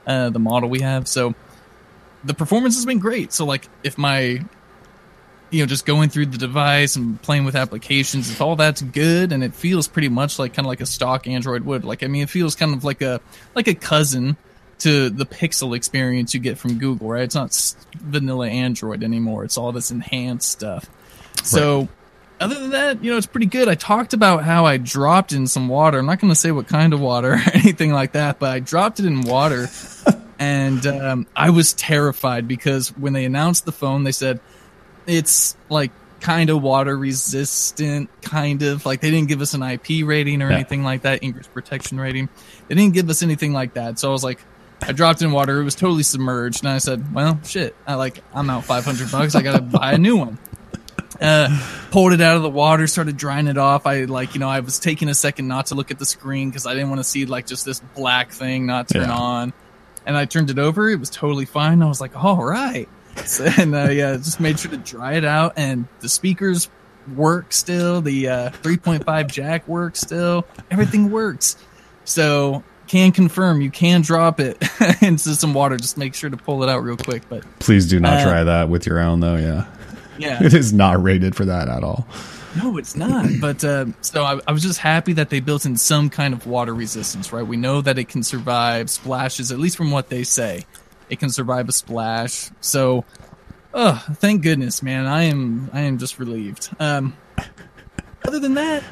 [0.06, 1.06] uh, the model we have.
[1.06, 1.34] So
[2.24, 3.32] the performance has been great.
[3.32, 4.44] So like if my
[5.50, 9.32] you know just going through the device and playing with applications, if all that's good
[9.32, 11.84] and it feels pretty much like kind of like a stock Android would.
[11.84, 13.20] Like I mean, it feels kind of like a
[13.54, 14.36] like a cousin
[14.80, 17.22] to the Pixel experience you get from Google, right?
[17.22, 19.44] It's not vanilla Android anymore.
[19.44, 20.88] It's all this enhanced stuff.
[21.42, 21.88] So,
[22.40, 23.68] other than that, you know, it's pretty good.
[23.68, 25.98] I talked about how I dropped in some water.
[25.98, 28.60] I'm not going to say what kind of water or anything like that, but I
[28.60, 29.68] dropped it in water.
[30.38, 34.40] and um, I was terrified because when they announced the phone, they said
[35.06, 40.04] it's like kind of water resistant, kind of like they didn't give us an IP
[40.04, 40.56] rating or Yeah.
[40.56, 42.28] anything like that, Ingress protection rating.
[42.68, 43.98] They didn't give us anything like that.
[43.98, 44.38] So I was like,
[44.82, 45.60] I dropped in water.
[45.60, 47.74] It was totally submerged, and I said, "Well, shit.
[47.86, 49.34] I like I'm out 500 bucks.
[49.34, 50.38] I gotta buy a new one."
[51.20, 51.48] Uh,
[51.90, 53.84] pulled it out of the water, started drying it off.
[53.86, 56.48] I like, you know, I was taking a second not to look at the screen
[56.48, 59.16] because I didn't want to see like just this black thing not turn Yeah.
[59.16, 59.52] on.
[60.06, 60.88] And I turned it over.
[60.88, 61.82] It was totally fine.
[61.82, 62.88] I was like, all right.
[63.58, 65.54] And uh, yeah, just made sure to dry it out.
[65.56, 66.68] And the speakers
[67.14, 68.00] work still.
[68.00, 70.46] The uh, 3.5 jack works still.
[70.70, 71.56] Everything works.
[72.04, 74.62] So can confirm you can drop it
[75.02, 75.76] into some water.
[75.76, 77.22] Just make sure to pull it out real quick.
[77.28, 79.36] But Please do not Uh, try that with your own, though.
[79.36, 79.66] Yeah.
[80.18, 80.38] Yeah.
[80.44, 82.06] it is not rated for that at all.
[82.56, 83.26] No, it's not.
[83.40, 86.46] But uh, so I, I was just happy that they built in some kind of
[86.46, 87.46] water resistance, right?
[87.46, 90.64] We know that it can survive splashes, at least from what they say.
[91.10, 92.50] It can survive a splash.
[92.60, 93.04] So,
[93.74, 95.06] oh, thank goodness, man.
[95.06, 96.70] I am I am just relieved.
[96.78, 97.16] Um,
[98.24, 98.82] other than that,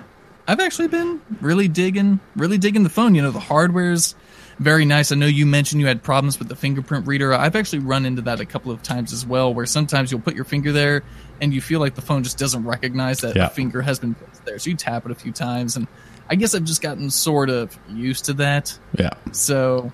[0.46, 3.14] I've actually been really digging, really digging the phone.
[3.14, 4.14] You know, the hardware's
[4.58, 5.12] very nice.
[5.12, 7.32] I know you mentioned you had problems with the fingerprint reader.
[7.32, 10.34] I've actually run into that a couple of times as well, where sometimes you'll put
[10.34, 11.04] your finger there
[11.40, 13.46] and you feel like the phone just doesn't recognize that Yeah.
[13.46, 14.58] a finger has been placed there.
[14.58, 15.86] So you tap it a few times, and
[16.28, 18.76] I guess I've just gotten sort of used to that.
[18.98, 19.10] Yeah.
[19.30, 19.92] So,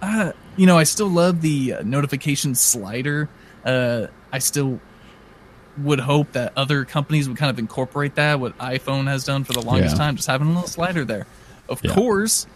[0.00, 3.30] uh, you know, I still love the uh, notification slider.
[3.64, 4.80] Uh, I still
[5.78, 9.52] would hope that other companies would kind of incorporate that, what iPhone has done for
[9.52, 9.98] the longest Yeah.
[10.04, 11.26] time, just having a little slider there.
[11.68, 11.94] Of Yeah.
[11.94, 12.46] course,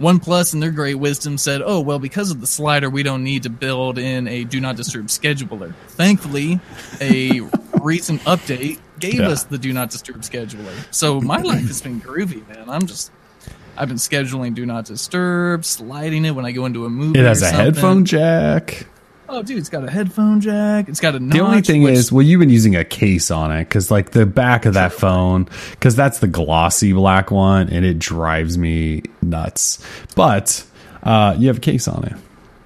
[0.00, 3.44] OnePlus, in their great wisdom, said, "Oh well, because of the slider, we don't need
[3.44, 6.58] to build in a do not disturb scheduler." Thankfully,
[7.00, 7.40] a
[7.80, 9.28] recent update gave Yeah.
[9.28, 10.72] us the do not disturb scheduler.
[10.90, 12.68] So my life has been groovy, man.
[12.68, 13.12] I'm just.
[13.76, 17.18] I've been scheduling do not disturb, sliding it when I go into a movie.
[17.18, 17.64] It has a something.
[17.64, 18.86] headphone jack.
[19.28, 20.88] Oh, dude, it's got a headphone jack.
[20.88, 21.18] It's got a.
[21.18, 24.10] The only thing which- is, well, you've been using a case on it because, like,
[24.10, 29.02] the back of that phone, because that's the glossy black one, and it drives me
[29.22, 29.84] nuts.
[30.14, 30.64] But
[31.02, 32.12] uh, you have a case on it.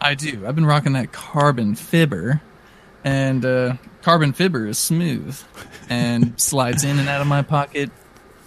[0.01, 0.47] I do.
[0.47, 2.43] I've been rocking that carbon fiber,
[3.05, 5.41] and uh, carbon fiber is smooth
[5.89, 7.91] and slides in and out of my pocket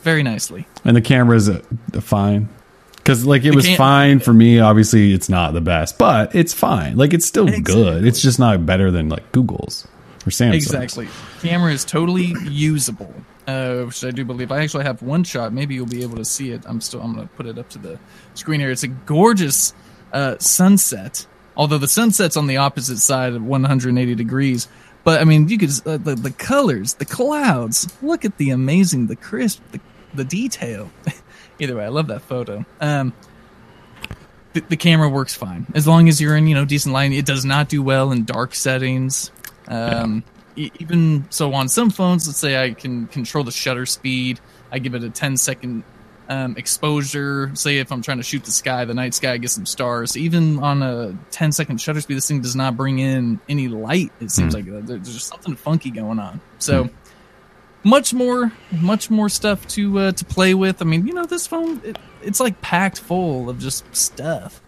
[0.04, 0.68] very nicely.
[0.84, 1.62] And the camera's uh,
[2.00, 2.50] fine.
[2.96, 4.60] Because, like, it was cam- fine for me.
[4.60, 6.98] Obviously, it's not the best, but it's fine.
[6.98, 8.06] Like, it's still good.
[8.06, 9.88] It's just not better than, like, Google's
[10.26, 10.56] or Samsung's.
[10.56, 11.08] Exactly.
[11.42, 13.14] Camera is totally usable,
[13.48, 14.52] uh, which I do believe.
[14.52, 15.52] I actually have one shot.
[15.52, 16.64] Maybe you'll be able to see it.
[16.68, 17.02] I'm still.
[17.02, 18.00] I'm going to put it up to the
[18.36, 18.70] screen here.
[18.70, 19.74] It's a gorgeous
[20.14, 21.26] uh, sunset.
[21.58, 24.68] Although the sunset's on the opposite side of 180 degrees.
[25.04, 27.92] But I mean, you could uh, the the colors, the clouds.
[28.02, 29.80] Look at the amazing, the crisp, the
[30.14, 30.92] the detail.
[31.60, 32.66] Either way, I love that photo.
[32.80, 33.14] Um,
[34.54, 37.18] the, the camera works fine as long as you're in you know decent lighting.
[37.18, 39.32] It does not do well in dark settings.
[39.68, 40.24] Um,
[40.56, 44.40] e- even so, on some phones, let's say I can control the shutter speed.
[44.72, 45.84] I give it a 10 second
[46.30, 47.52] um, exposure.
[47.56, 50.16] Say if I'm trying to shoot the sky, the night sky, get some stars.
[50.18, 54.12] Even on a 10 second shutter speed, this thing does not bring in any light.
[54.20, 56.42] It seems like uh, there's just something funky going on.
[56.60, 56.90] So
[57.84, 60.82] much more, much more stuff to uh, to play with.
[60.82, 64.62] I mean, you know, this phone it, it's like packed full of just stuff.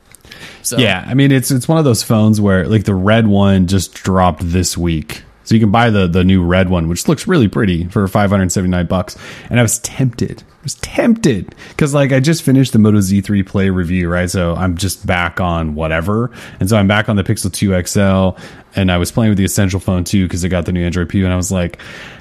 [0.61, 3.67] So Yeah, I mean it's it's one of those phones where like the red one
[3.67, 5.23] just dropped this week.
[5.43, 8.85] So you can buy the the new red one, which looks really pretty for 579
[8.87, 9.17] bucks.
[9.49, 10.41] And I was tempted.
[10.41, 14.29] I was tempted cuz like I just finished the Moto Z3 Play review, right?
[14.29, 16.31] So I'm just back on whatever.
[16.59, 18.41] And so I'm back on the Pixel 2 XL
[18.75, 21.09] and I was playing with the Essential phone too cuz I got the new Android
[21.09, 21.79] P and I was like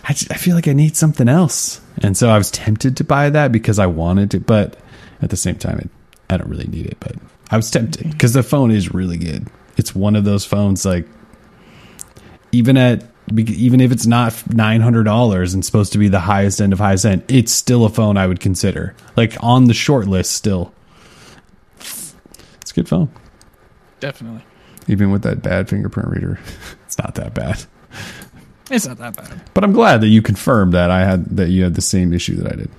[0.08, 1.80] I, just, I feel like I need something else.
[1.98, 4.76] And so I was tempted to buy that because I wanted to, but
[5.20, 5.90] at the same time it,
[6.28, 7.14] I don't really need it, but
[7.50, 9.46] I was tempted because the phone is really good.
[9.76, 11.06] It's one of those phones like
[12.50, 13.04] even at
[13.36, 16.78] even if it's not nine hundred dollars and supposed to be the highest end of
[16.78, 20.32] highest end, it's still a phone I would consider like on the short list.
[20.32, 20.72] Still,
[21.78, 23.10] it's a good phone,
[24.00, 24.42] definitely.
[24.88, 26.38] even with that bad fingerprint reader.
[26.92, 27.64] It's not that bad,
[28.70, 29.40] It's not that bad.
[29.54, 32.36] but I'm glad that you confirmed that I had that you had the same issue
[32.36, 32.70] that I did.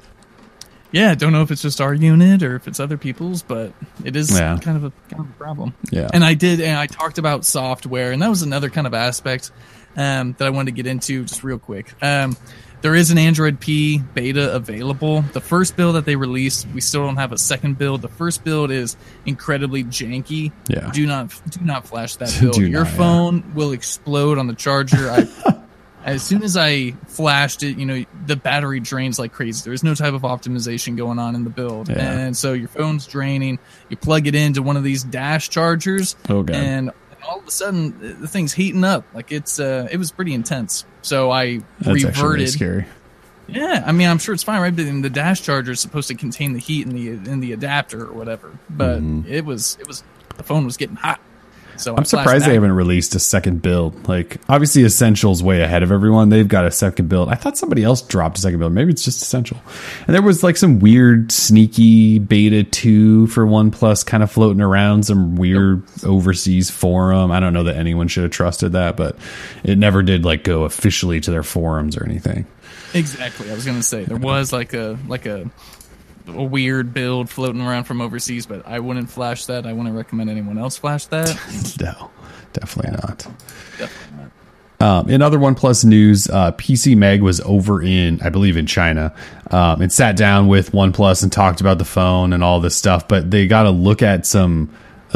[0.91, 3.73] Yeah, I don't know if it's just our unit or if it's other people's, but
[4.05, 4.59] it is Yeah.
[4.61, 5.73] kind of a kind of a problem.
[5.89, 6.09] Yeah.
[6.13, 9.49] And I did, and I talked about software, and that was another kind of aspect
[9.95, 11.93] um, that I wanted to get into just real quick.
[12.01, 12.35] Um,
[12.81, 15.21] there is an Android P beta available.
[15.21, 18.01] The first build that they released, we still don't have a second build.
[18.01, 20.51] The first build is incredibly janky.
[20.67, 20.91] Yeah.
[20.91, 22.55] Do not do not flash that build.
[22.55, 22.97] Do Your not, yeah.
[22.97, 25.09] phone will explode on the charger.
[25.09, 25.27] I
[26.03, 29.61] as soon as I flashed it, you know, the battery drains like crazy.
[29.63, 31.87] There's no type of optimization going on in the build.
[31.87, 31.99] Yeah.
[31.99, 33.59] And so your phone's draining.
[33.87, 36.57] You plug it into one of these dash chargers Oh, God.
[36.57, 36.91] and
[37.33, 39.05] all of a sudden the- the thing's heating up.
[39.13, 40.85] Like it's uh it was pretty intense.
[41.01, 42.49] So I That's actually really reverted.
[42.49, 42.85] scary.
[43.47, 44.73] Yeah, I mean, I'm sure it's fine, right?
[44.73, 48.05] But the dash charger is supposed to contain the heat in the in the adapter
[48.05, 48.51] or whatever.
[48.69, 50.03] But it was it was
[50.37, 51.19] the phone was getting hot.
[51.77, 54.07] So I'm surprised they haven't released a second build.
[54.07, 56.29] Like, obviously, Essential's way ahead of everyone.
[56.29, 57.29] They've got a second build.
[57.29, 58.73] I thought somebody else dropped a second build.
[58.73, 59.57] Maybe it's just Essential.
[60.07, 65.03] And there was like some weird, sneaky beta 2 for OnePlus kind of floating around
[65.03, 67.31] some weird overseas forum.
[67.31, 69.17] I don't know that anyone should have trusted that, but
[69.63, 72.45] it never did like go officially to their forums or anything.
[72.93, 73.49] Exactly.
[73.49, 75.49] I was gonna say there was like a like a
[76.27, 79.65] a weird build floating around from overseas, but I wouldn't flash that.
[79.65, 81.29] I wouldn't recommend anyone else flash that.
[81.81, 82.11] No,
[82.53, 83.27] definitely not.
[83.77, 84.31] Definitely not.
[84.79, 89.13] Um, in other OnePlus news, uh, PCMag was over in, I believe, in China,
[89.49, 93.07] um, and sat down with OnePlus and talked about the phone and all this stuff.
[93.07, 94.69] But they got to look at some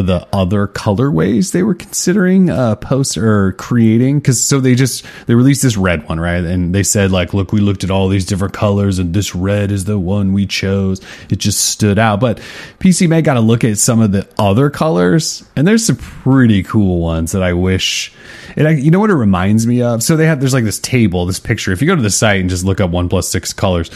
[0.05, 4.19] the other colorways they were considering uh post or creating?
[4.19, 6.43] Because so they just they released this red one right?
[6.43, 9.71] And they said like look we looked at all these different colors and this red
[9.71, 11.01] is the one we chose.
[11.29, 12.19] It just stood out.
[12.19, 12.39] But
[12.79, 16.99] PCMag got to look at some of the other colors and there's some pretty cool
[16.99, 18.13] ones that i wish
[18.55, 20.01] and I, you know what it reminds me of?
[20.01, 21.71] So they have there's like this table this picture.
[21.71, 23.89] If you go to the site and just look up OnePlus six colors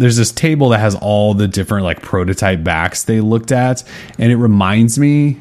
[0.00, 3.82] there's this table that has all the different like prototype backs they looked at,
[4.18, 5.36] and it reminds me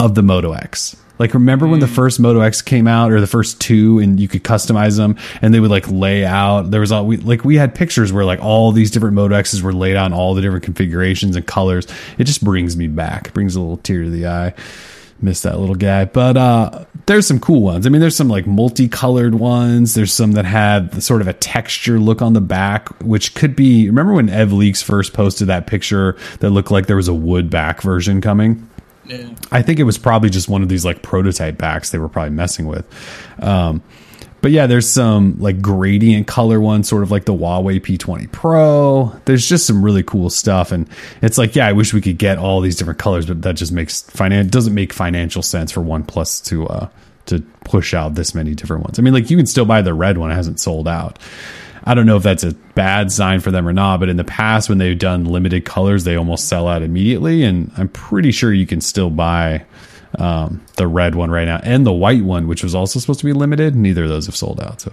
[0.00, 0.96] of the Moto X.
[1.18, 1.94] Like remember when the Mm.
[1.96, 5.52] first Moto X came out, or the first two, and you could customize them, and
[5.52, 6.70] they would like lay out.
[6.70, 9.60] There was all we like we had pictures where like all these different Moto X's
[9.62, 11.88] were laid out in all the different configurations and colors.
[12.18, 14.54] It just brings me back, It brings a little tear to the eye.
[15.20, 17.86] Miss that little guy, but uh, there's some cool ones.
[17.86, 19.94] I mean, there's some like multicolored ones.
[19.94, 23.86] There's some that had sort of a texture look on the back, which could be.
[23.86, 27.50] Remember when Ev Leaks first posted that picture that looked like there was a wood
[27.50, 28.68] back version coming?
[29.06, 29.30] Yeah.
[29.50, 32.30] I think it was probably just one of these like prototype backs they were probably
[32.30, 32.86] messing with.
[33.42, 33.82] Um,
[34.40, 39.12] but yeah, there's some like gradient color ones, sort of like the Huawei P20 Pro.
[39.24, 40.88] There's just some really cool stuff, and
[41.22, 43.72] it's like, yeah, I wish we could get all these different colors, but that just
[43.72, 46.88] makes finan doesn't make financial sense for OnePlus to uh
[47.26, 48.98] to push out this many different ones.
[48.98, 51.18] I mean, like you can still buy the red one; it hasn't sold out.
[51.84, 54.24] I don't know if that's a bad sign for them or not, but in the
[54.24, 57.44] past, when they've done limited colors, they almost sell out immediately.
[57.44, 59.64] And I'm pretty sure you can still buy
[60.18, 63.26] um, the red one right now and the white one, which was also supposed to
[63.26, 63.74] be limited.
[63.76, 64.80] Neither of those have sold out.
[64.80, 64.92] So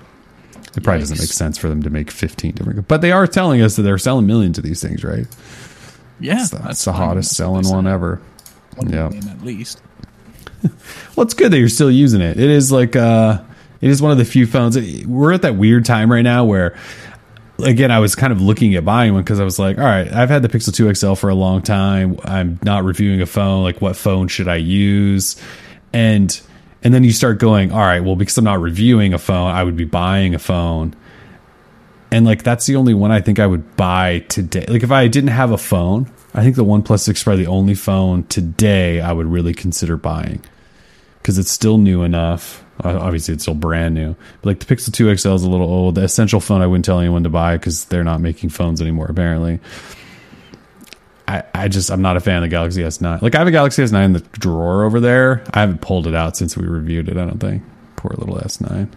[0.75, 2.87] it probably doesn't make sense for them to make 15 different.
[2.87, 5.25] But they are telling us that they're selling millions of these things, right?
[6.19, 6.35] Yeah.
[6.35, 8.21] That's the, that's the hottest That's selling one ever.
[8.75, 9.07] One Yeah.
[9.07, 9.81] at least.
[11.15, 12.37] Well, it's good that you're still using it.
[12.39, 13.41] It is like uh
[13.81, 14.77] it is one of the few phones.
[15.05, 16.75] We're at that weird time right now where
[17.59, 20.11] again, I was kind of looking at buying one because I was like, all right,
[20.11, 22.19] I've had the Pixel 2 XL for a long time.
[22.23, 23.63] I'm not reviewing a phone.
[23.63, 25.41] Like, what phone should I use?
[25.93, 26.39] And
[26.83, 29.63] and then you start going, all right, well, because I'm not reviewing a phone, I
[29.63, 30.95] would be buying a phone.
[32.11, 34.65] And like that's the only one I think I would buy today.
[34.67, 37.49] Like if I didn't have a phone, I think the OnePlus 6 is probably the
[37.49, 40.41] only phone today I would really consider buying
[41.21, 42.64] because it's still new enough.
[42.83, 44.15] Obviously, it's still brand new.
[44.41, 45.95] But like the Pixel 2 XL is a little old.
[45.95, 49.07] The essential phone I wouldn't tell anyone to buy because they're not making phones anymore.
[49.07, 49.59] Apparently,
[51.27, 53.21] I I just I'm not a fan of the Galaxy S9.
[53.21, 55.43] Like I have a Galaxy S9 in the drawer over there.
[55.53, 57.17] I haven't pulled it out since we reviewed it.
[57.17, 57.63] I don't think.
[57.95, 58.89] Poor little S9.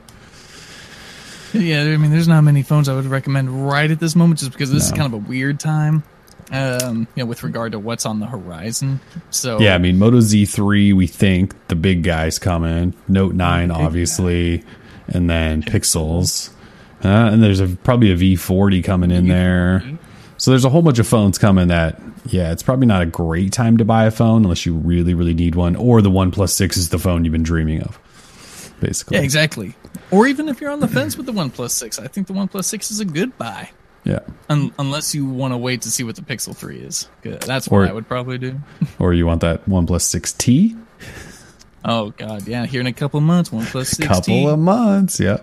[1.54, 4.52] Yeah, I mean, there's not many phones I would recommend right at this moment, just
[4.52, 6.02] because this is kind of a weird time.
[6.50, 9.00] Um, you know, with regard to what's on the horizon.
[9.30, 10.94] So Yeah, I mean Moto Z3.
[10.94, 12.94] We think the big guys coming.
[13.06, 14.64] Note 9, obviously,
[15.08, 16.50] and then Pixels.
[17.04, 19.84] Uh, and there's a probably a V40 coming in there.
[20.38, 23.52] So there's a whole bunch of phones coming that, yeah, it's probably not a great
[23.52, 26.76] time to buy a phone unless you really, really need one, or the One 6
[26.76, 27.98] is the phone you've been dreaming of,
[28.80, 29.16] basically.
[29.16, 29.74] yeah, exactly.
[30.11, 32.64] Or even if you're on the fence with the OnePlus Six, I think the OnePlus
[32.64, 33.70] Six is a good buy.
[34.09, 34.21] Yeah.
[34.49, 37.09] Un- unless you want to wait to see what the Pixel 3 is.
[37.23, 38.59] That's Or- what I would probably do.
[38.99, 40.77] Or you want that One 6T?
[41.85, 42.66] Oh god, yeah.
[42.66, 44.07] Here in a couple months, OnePlus 6T.
[44.07, 45.21] Couple of months.
[45.21, 45.38] Yeah.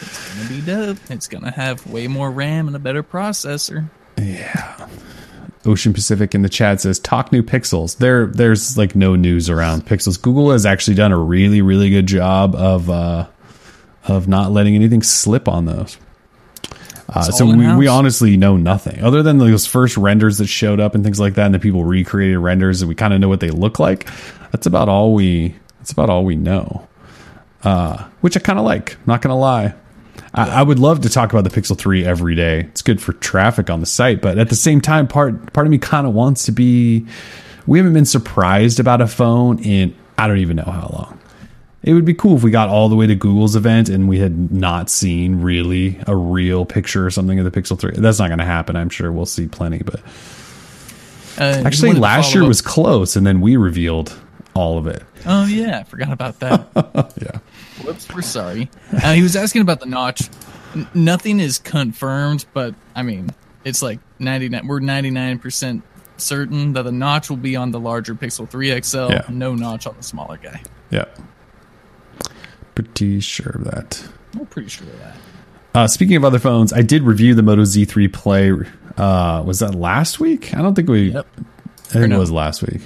[0.00, 0.98] It's gonna be dope.
[1.10, 3.88] It's gonna have way more RAM and a better processor.
[4.18, 4.88] Yeah.
[5.64, 7.98] Ocean Pacific in the chat says talk new pixels.
[7.98, 10.20] There there's like no news around pixels.
[10.20, 13.26] Google has actually done a really really good job of uh
[14.06, 15.98] of not letting anything slip on those.
[17.08, 20.94] Uh, so we, we honestly know nothing other than those first renders that showed up
[20.94, 23.40] and things like that, and the people recreated renders and we kind of know what
[23.40, 24.08] they look like.
[24.50, 25.54] That's about all we.
[25.78, 26.88] That's about all we know.
[27.62, 28.96] Uh, which I kind of like.
[29.06, 29.74] Not gonna lie.
[30.34, 32.60] I, I would love to talk about the Pixel 3 every day.
[32.60, 35.70] It's good for traffic on the site, but at the same time, part part of
[35.70, 37.06] me kind of wants to be.
[37.66, 41.20] We haven't been surprised about a phone in I don't even know how long.
[41.86, 44.18] It would be cool if we got all the way to Google's event and we
[44.18, 47.92] had not seen really a real picture or something of the Pixel 3.
[47.96, 48.74] That's not going to happen.
[48.76, 50.00] I'm sure we'll see plenty, but
[51.38, 54.18] Uh, actually last year up- was close and then we revealed
[54.54, 55.02] all of it.
[55.26, 56.66] Oh yeah, I forgot about that.
[57.22, 57.38] Yeah.
[57.84, 58.70] Whoops, we're sorry.
[58.92, 60.28] Uh, he was asking about the notch.
[60.74, 63.30] N- nothing is confirmed, but I mean,
[63.64, 64.66] it's like ninety nine.
[64.66, 65.82] We're ninety nine percent
[66.16, 69.10] certain that the notch will be on the larger Pixel 3 XL.
[69.10, 69.22] Yeah.
[69.28, 70.62] No notch on the smaller guy.
[70.90, 71.04] Yeah.
[72.76, 74.06] Pretty sure of that.
[74.38, 75.16] We're pretty sure of that.
[75.74, 78.52] Uh, speaking of other phones, I did review the Moto Z3 Play.
[78.96, 80.54] Uh, was that last week?
[80.54, 81.10] I don't think we.
[81.10, 81.26] Yep.
[81.36, 82.16] I think no.
[82.16, 82.82] it was last week.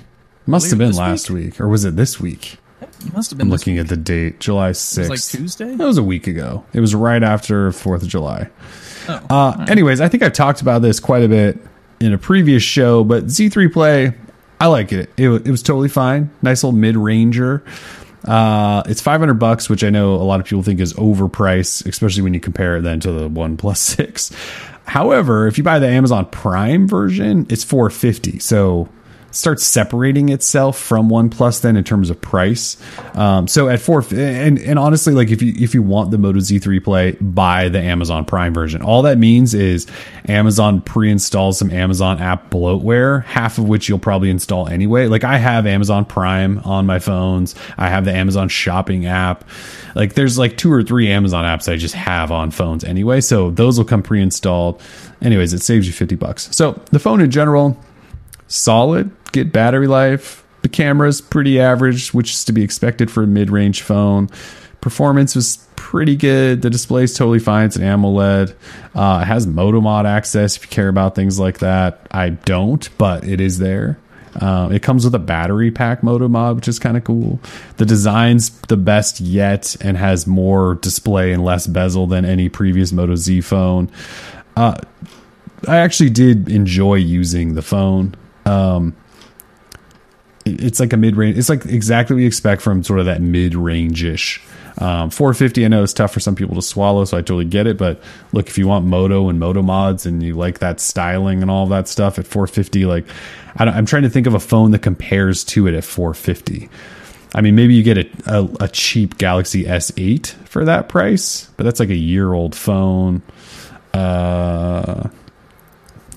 [0.46, 1.60] Must have been last this week.
[1.60, 2.56] or was it this week?
[2.80, 4.98] It must have been I'm looking at the date, July 6th.
[4.98, 5.74] It was like Tuesday?
[5.74, 6.64] That was a week ago.
[6.72, 8.48] It was right after 4th of July.
[9.08, 11.58] Oh, Uh, Anyways, I think I've talked about this quite a bit
[12.00, 14.14] in a previous show, but Z3 Play,
[14.60, 15.10] I like it.
[15.16, 16.30] It, it was totally fine.
[16.42, 17.62] Nice little mid ranger.
[18.24, 22.22] Uh, it's 500 bucks, which I know a lot of people think is overpriced, especially
[22.22, 24.32] when you compare it then to the OnePlus 6.
[24.84, 28.38] However, if you buy the Amazon Prime version, it's 450.
[28.40, 28.88] So
[29.30, 32.76] starts separating itself from OnePlus then in terms of price.
[33.14, 36.38] Um, so at four and and honestly, like if you if you want the Moto
[36.38, 38.82] Z3 Play, buy the Amazon Prime version.
[38.82, 39.86] All that means is
[40.28, 45.06] Amazon pre-installs some Amazon app bloatware, half of which you'll probably install anyway.
[45.06, 47.54] Like I have Amazon Prime on my phones.
[47.76, 49.44] I have the Amazon Shopping app.
[49.94, 53.20] Like there's like two or three Amazon apps I just have on phones anyway.
[53.20, 54.80] So those will come pre-installed.
[55.22, 56.48] Anyways, it saves you 50 bucks.
[56.56, 57.78] So the phone in general,
[58.46, 60.44] solid, good battery life.
[60.62, 64.28] The camera's pretty average, which is to be expected for a mid-range phone.
[64.80, 66.62] Performance was pretty good.
[66.62, 67.66] The display's totally fine.
[67.66, 68.54] It's an AMOLED.
[68.94, 72.06] Uh, it has Motomod access if you care about things like that.
[72.10, 73.98] I don't, but it is there.
[74.38, 77.40] Uh, it comes with a battery pack Motomod, which is kind of cool.
[77.78, 82.92] The design's the best yet and has more display and less bezel than any previous
[82.92, 83.90] Moto Z phone.
[84.56, 84.76] Uh,
[85.66, 88.14] I actually did enjoy using the phone.
[88.46, 88.94] Um,
[90.58, 91.38] it's like a mid range.
[91.38, 94.40] It's like exactly what you expect from sort of that mid range ish.
[94.78, 97.66] Um, 450, I know it's tough for some people to swallow, so I totally get
[97.66, 97.76] it.
[97.76, 98.00] But
[98.32, 101.66] look, if you want Moto and Moto mods and you like that styling and all
[101.66, 103.04] that stuff at 450, like
[103.56, 106.70] I don't, I'm trying to think of a phone that compares to it at 450.
[107.34, 111.64] I mean, maybe you get a, a, a cheap Galaxy S8 for that price, but
[111.64, 113.22] that's like a year old phone.
[113.92, 115.08] Uh,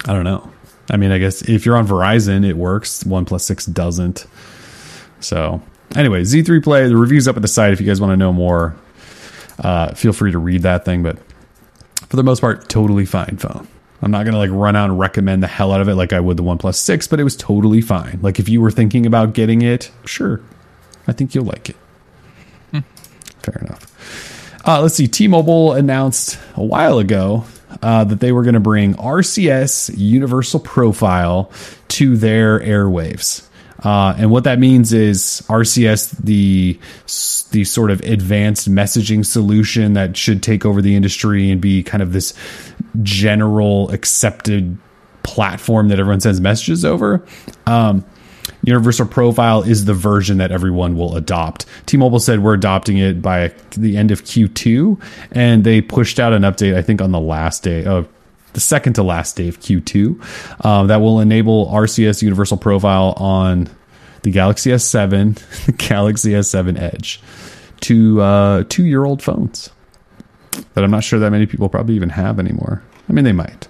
[0.05, 0.53] I don't know.
[0.89, 3.03] I mean, I guess if you're on Verizon, it works.
[3.03, 4.25] OnePlus six doesn't.
[5.19, 5.61] So,
[5.95, 6.88] anyway, Z3 Play.
[6.88, 8.75] The review's up at the site if you guys want to know more.
[9.59, 11.17] Uh, feel free to read that thing, but
[12.09, 13.67] for the most part, totally fine phone.
[14.01, 16.19] I'm not gonna like run out and recommend the hell out of it like I
[16.19, 18.19] would the OnePlus Six, but it was totally fine.
[18.21, 20.41] Like if you were thinking about getting it, sure,
[21.07, 21.75] I think you'll like it.
[23.43, 24.61] Fair enough.
[24.65, 25.07] Uh, let's see.
[25.07, 27.45] T-Mobile announced a while ago
[27.82, 31.51] uh, that they were going to bring RCS Universal Profile
[31.89, 33.47] to their airwaves.
[33.84, 36.80] Uh, and what that means is RCS, the
[37.51, 42.01] the sort of advanced messaging solution that should take over the industry and be kind
[42.01, 42.34] of this
[43.01, 44.78] general accepted
[45.24, 47.26] platform that everyone sends messages over.
[47.65, 48.05] Um,
[48.63, 51.65] Universal Profile is the version that everyone will adopt.
[51.85, 56.43] T-Mobile said we're adopting it by the end of Q2, and they pushed out an
[56.43, 56.75] update.
[56.75, 58.07] I think on the last day of
[58.53, 63.69] the second to last day of Q2 um, that will enable RCS Universal Profile on
[64.21, 67.21] the Galaxy S7, the Galaxy S7 Edge,
[67.81, 69.69] to uh, two year old phones
[70.73, 72.83] that I'm not sure that many people probably even have anymore.
[73.09, 73.67] I mean, they might.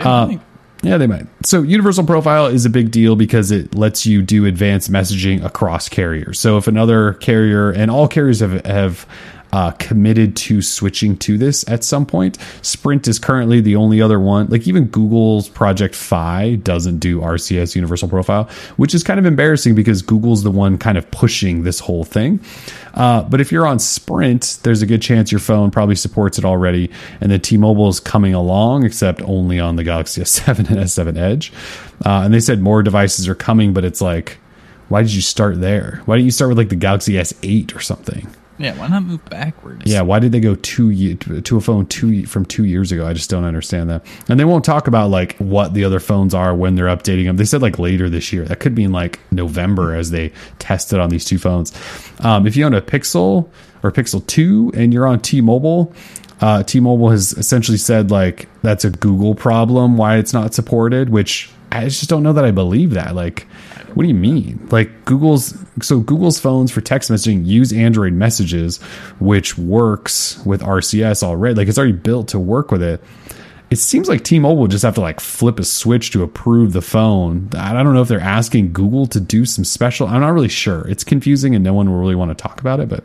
[0.00, 0.36] Uh,
[0.84, 1.26] yeah, they might.
[1.44, 5.88] So, Universal Profile is a big deal because it lets you do advanced messaging across
[5.88, 6.38] carriers.
[6.38, 9.06] So, if another carrier and all carriers have have
[9.54, 14.18] uh, committed to switching to this at some point, Sprint is currently the only other
[14.18, 14.48] one.
[14.48, 18.48] Like even Google's Project Fi doesn't do RCS Universal Profile,
[18.78, 22.40] which is kind of embarrassing because Google's the one kind of pushing this whole thing.
[22.94, 26.44] Uh, but if you're on Sprint, there's a good chance your phone probably supports it
[26.44, 26.90] already,
[27.20, 31.52] and then T-Mobile is coming along, except only on the Galaxy S7 and S7 Edge.
[32.04, 34.38] Uh, and they said more devices are coming, but it's like,
[34.88, 36.02] why did you start there?
[36.06, 38.28] Why didn't you start with like the Galaxy S8 or something?
[38.58, 39.82] Yeah, why not move backwards?
[39.84, 43.06] Yeah, why did they go two to a phone two from two years ago?
[43.06, 44.06] I just don't understand that.
[44.28, 47.36] And they won't talk about like what the other phones are when they're updating them.
[47.36, 48.44] They said like later this year.
[48.44, 51.72] That could be in like November as they test it on these two phones.
[52.20, 53.48] Um, if you own a Pixel
[53.82, 55.92] or Pixel Two and you're on T-Mobile,
[56.40, 61.08] uh, T-Mobile has essentially said like that's a Google problem why it's not supported.
[61.10, 63.16] Which I just don't know that I believe that.
[63.16, 63.48] Like,
[63.94, 64.66] what do you mean?
[64.70, 68.78] Like Google's so Google's phones for text messaging use Android messages,
[69.20, 71.54] which works with RCS already.
[71.54, 73.02] Like it's already built to work with it.
[73.70, 77.48] It seems like T-Mobile just have to like flip a switch to approve the phone.
[77.56, 80.06] I don't know if they're asking Google to do some special.
[80.06, 80.86] I'm not really sure.
[80.86, 83.04] It's confusing and no one will really want to talk about it, but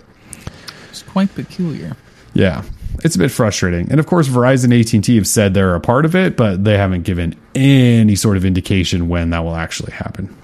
[0.89, 1.95] It's quite peculiar.
[2.33, 2.63] yeah,
[3.03, 3.89] it's a bit frustrating.
[3.89, 6.77] And of course, Verizon and AT&T have said they're a part of it, but they
[6.77, 10.35] haven't given any sort of indication when that will actually happen.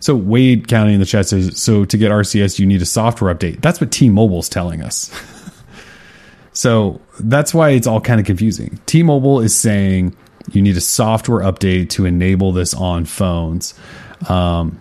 [0.00, 3.34] So Wade County in the chat says, so to get RCS, you need a software
[3.34, 3.60] update.
[3.60, 5.10] That's what T-Mobile's telling us.
[6.52, 8.78] so that's why it's all kind of confusing.
[8.86, 10.16] T-Mobile is saying
[10.52, 13.74] you need a software update to enable this on phones.
[14.28, 14.80] Um,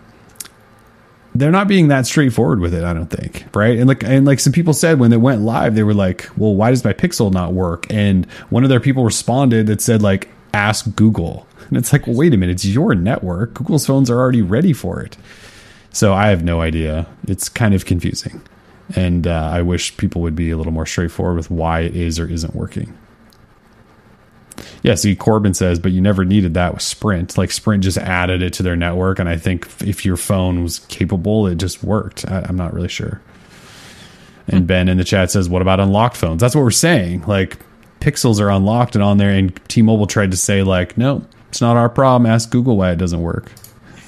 [1.36, 2.84] they're not being that straightforward with it.
[2.84, 3.78] I don't think, right?
[3.78, 6.54] And like and like some people said when they went live, they were like, "Well,
[6.54, 10.30] why does my Pixel not work?" And one of their people responded that said like,
[10.54, 13.56] "Ask Google." And it's like, well, wait a minute, it's your network.
[13.56, 15.18] Google's phones are already ready for it.
[15.92, 17.08] So I have no idea.
[17.28, 18.44] It's kind of confusing.
[18.96, 22.20] And uh, I wish people would be a little more straightforward with why it is
[22.20, 22.96] or isn't working.
[24.84, 27.40] Yeah, see, Corbin says, but you never needed that with Sprint.
[27.40, 30.78] Like Sprint just added it to their network, and I think if your phone was
[30.80, 32.30] capable, it just worked.
[32.30, 33.20] I, am not really sure.
[34.48, 37.24] And Ben in the chat says, "What about unlocked phones?" That's what we're saying.
[37.26, 37.58] Like
[38.04, 41.78] Pixels are unlocked and on there, and T-Mobile tried to say, like, no, it's not
[41.78, 42.26] our problem.
[42.26, 43.52] Ask Google why it doesn't work.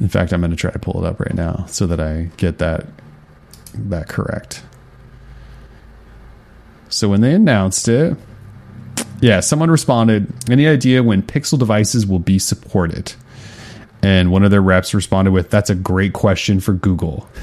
[0.00, 2.30] in fact, I'm going to try to pull it up right now so that I
[2.36, 2.86] get that
[3.72, 4.64] that correct.
[6.88, 8.16] So when they announced it,
[9.20, 13.12] yeah, someone responded, "Any idea when Pixel devices will be supported?"
[14.02, 17.28] And one of their reps responded with, "That's a great question for Google."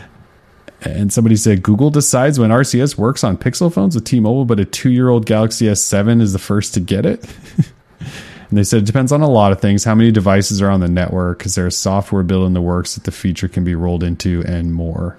[0.87, 4.64] and somebody said Google decides when RCS works on Pixel phones with T-Mobile, but a
[4.64, 7.24] two-year-old Galaxy S7 is the first to get it.
[8.01, 10.80] and they said it depends on a lot of things: how many devices are on
[10.80, 13.74] the network, is there a software built in the works that the feature can be
[13.74, 15.16] rolled into, and more.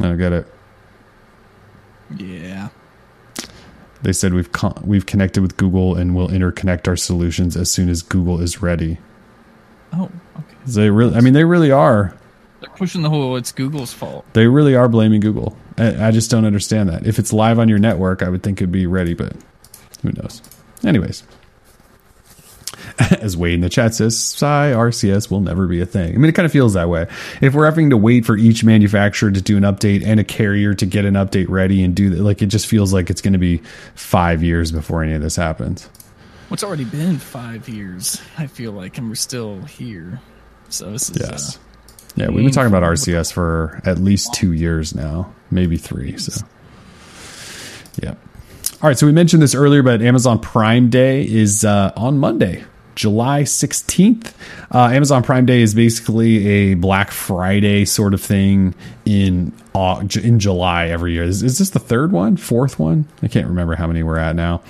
[0.00, 0.46] I don't get it.
[2.16, 2.68] Yeah.
[4.02, 7.88] They said we've con- we've connected with Google and we'll interconnect our solutions as soon
[7.88, 8.98] as Google is ready.
[9.94, 10.56] Oh, okay.
[10.66, 12.14] They really, I mean, they really are.
[12.76, 15.56] Pushing the whole "it's Google's fault." They really are blaming Google.
[15.78, 17.06] I, I just don't understand that.
[17.06, 19.34] If it's live on your network, I would think it'd be ready, but
[20.02, 20.42] who knows?
[20.84, 21.24] Anyways,
[22.98, 26.14] as Wade in the chat says, Psy RCS will never be a thing.
[26.14, 27.06] I mean, it kind of feels that way.
[27.40, 30.74] If we're having to wait for each manufacturer to do an update and a carrier
[30.74, 33.32] to get an update ready and do that, like it just feels like it's going
[33.32, 33.58] to be
[33.94, 35.88] five years before any of this happens.
[36.48, 40.20] What's already been five years, I feel like, and we're still here.
[40.68, 41.56] So this is yes.
[41.56, 41.60] Uh,
[42.16, 46.16] yeah, we've been talking about RCS for at least two years now, maybe three.
[46.16, 46.46] So,
[48.00, 48.14] yeah.
[48.82, 52.64] All right, so we mentioned this earlier, but Amazon Prime Day is uh, on Monday.
[52.94, 54.32] July 16th.
[54.72, 60.38] Uh, Amazon Prime Day is basically a Black Friday sort of thing in uh, in
[60.38, 61.24] July every year.
[61.24, 63.06] Is, is, this the third one, fourth one?
[63.22, 64.62] I can't remember how many we're at now.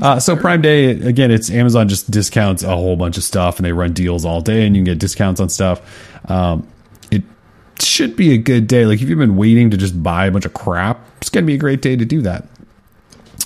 [0.00, 3.66] Uh, so Prime Day again, it's Amazon just discounts a whole bunch of stuff, and
[3.66, 5.80] they run deals all day, and you can get discounts on stuff.
[6.30, 6.66] Um,
[7.10, 7.22] it
[7.80, 8.86] should be a good day.
[8.86, 11.54] Like if you've been waiting to just buy a bunch of crap, it's gonna be
[11.54, 12.46] a great day to do that.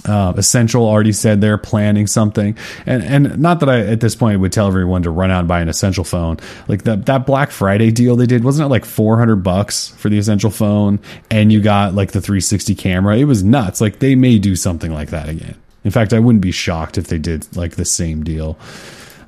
[0.05, 4.39] Uh, Essential already said they're planning something, and and not that I at this point
[4.39, 6.37] would tell everyone to run out and buy an Essential phone.
[6.69, 10.09] Like that that Black Friday deal they did wasn't it like four hundred bucks for
[10.09, 13.17] the Essential phone, and you got like the 360 camera.
[13.17, 13.81] It was nuts.
[13.81, 15.57] Like they may do something like that again.
[15.87, 18.59] In fact, I wouldn't be shocked if they did like the same deal,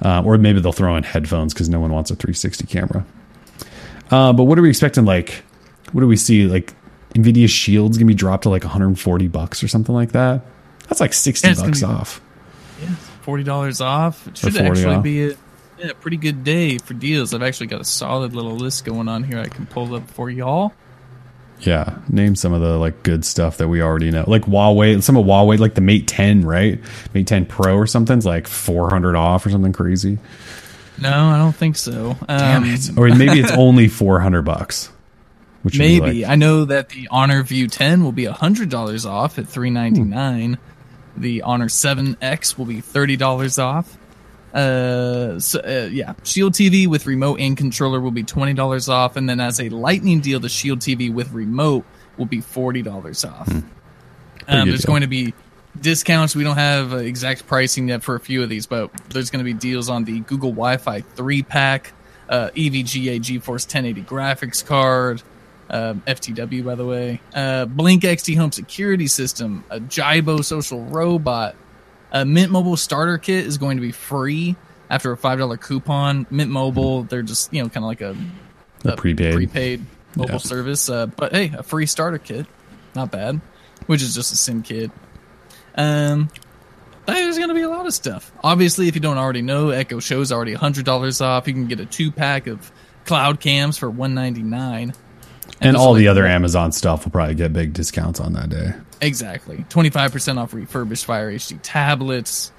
[0.02, 3.06] uh, or maybe they'll throw in headphones because no one wants a 360 camera.
[4.10, 5.04] Uh, but what are we expecting?
[5.04, 5.44] Like,
[5.92, 6.48] what do we see?
[6.48, 6.74] Like
[7.14, 10.42] Nvidia Shield's gonna be dropped to like 140 bucks or something like that.
[10.88, 12.20] That's like sixty yeah, bucks off.
[12.82, 12.88] Yeah,
[13.22, 14.26] forty dollars off.
[14.26, 15.04] It should actually off.
[15.04, 15.36] be a
[15.78, 17.32] yeah, pretty good day for deals.
[17.32, 19.38] I've actually got a solid little list going on here.
[19.38, 20.72] I can pull up for y'all.
[21.60, 24.24] Yeah, name some of the like good stuff that we already know.
[24.26, 26.80] Like Huawei, some of Huawei, like the Mate 10, right?
[27.14, 30.18] Mate 10 Pro or something's like 400 off or something crazy.
[31.00, 32.16] No, I don't think so.
[32.26, 32.96] Damn um, it.
[32.96, 34.90] Or maybe it's only 400 bucks.
[35.62, 39.48] Which maybe like, I know that the Honor View 10 will be $100 off at
[39.48, 40.54] 399.
[40.54, 40.62] Hmm.
[41.20, 43.97] The Honor 7X will be thirty dollars off.
[44.52, 49.16] Uh, so, uh, yeah, Shield TV with remote and controller will be twenty dollars off,
[49.16, 51.84] and then as a Lightning deal, the Shield TV with remote
[52.16, 53.48] will be forty dollars off.
[53.48, 53.60] Hmm.
[54.48, 54.92] Um, there's deal.
[54.92, 55.34] going to be
[55.80, 56.34] discounts.
[56.34, 59.44] We don't have uh, exact pricing yet for a few of these, but there's going
[59.44, 61.92] to be deals on the Google Wi-Fi three pack,
[62.28, 65.22] uh, EVGA GeForce 1080 graphics card,
[65.70, 67.20] um, FTW, by the way.
[67.34, 71.54] Uh, Blink XT Home Security System, a Jibo Social Robot,
[72.12, 74.56] a Mint Mobile Starter Kit is going to be free
[74.90, 76.26] after a five dollar coupon.
[76.30, 78.16] Mint Mobile, they're just you know kind of like a,
[78.84, 79.84] a, a, prepaid prepaid
[80.16, 80.38] mobile yeah.
[80.38, 80.88] service.
[80.88, 82.46] Uh, but hey, a free starter kit,
[82.94, 83.40] not bad.
[83.86, 84.90] Which is just a SIM kit.
[85.74, 86.28] Um,
[87.06, 88.30] there's going to be a lot of stuff.
[88.42, 91.46] Obviously, if you don't already know, Echo Show is already hundred dollars off.
[91.46, 92.70] You can get a two pack of
[93.06, 94.92] cloud cams for one ninety nine.
[95.60, 98.74] And, all the other Amazon stuff will probably get big discounts on that day.
[99.00, 99.64] Exactly.
[99.68, 102.52] 25% off refurbished Fire HD tablets.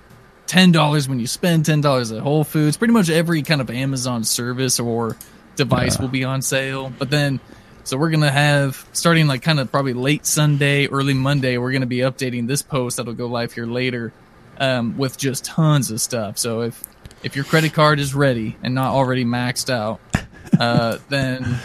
[0.48, 2.76] $10 when you spend $10 at Whole Foods.
[2.76, 5.16] Pretty much every kind of Amazon service or
[5.56, 6.02] device yeah.
[6.02, 6.92] will be on sale.
[6.98, 7.40] But then,
[7.84, 11.72] so we're going to have, starting like kind of probably late Sunday, early Monday, we're
[11.72, 14.12] going to be updating this post that'll go live here later
[14.60, 16.38] um, with just tons of stuff.
[16.38, 16.84] So if
[17.24, 20.00] if your credit card is ready and not already maxed out,
[20.60, 21.60] uh, then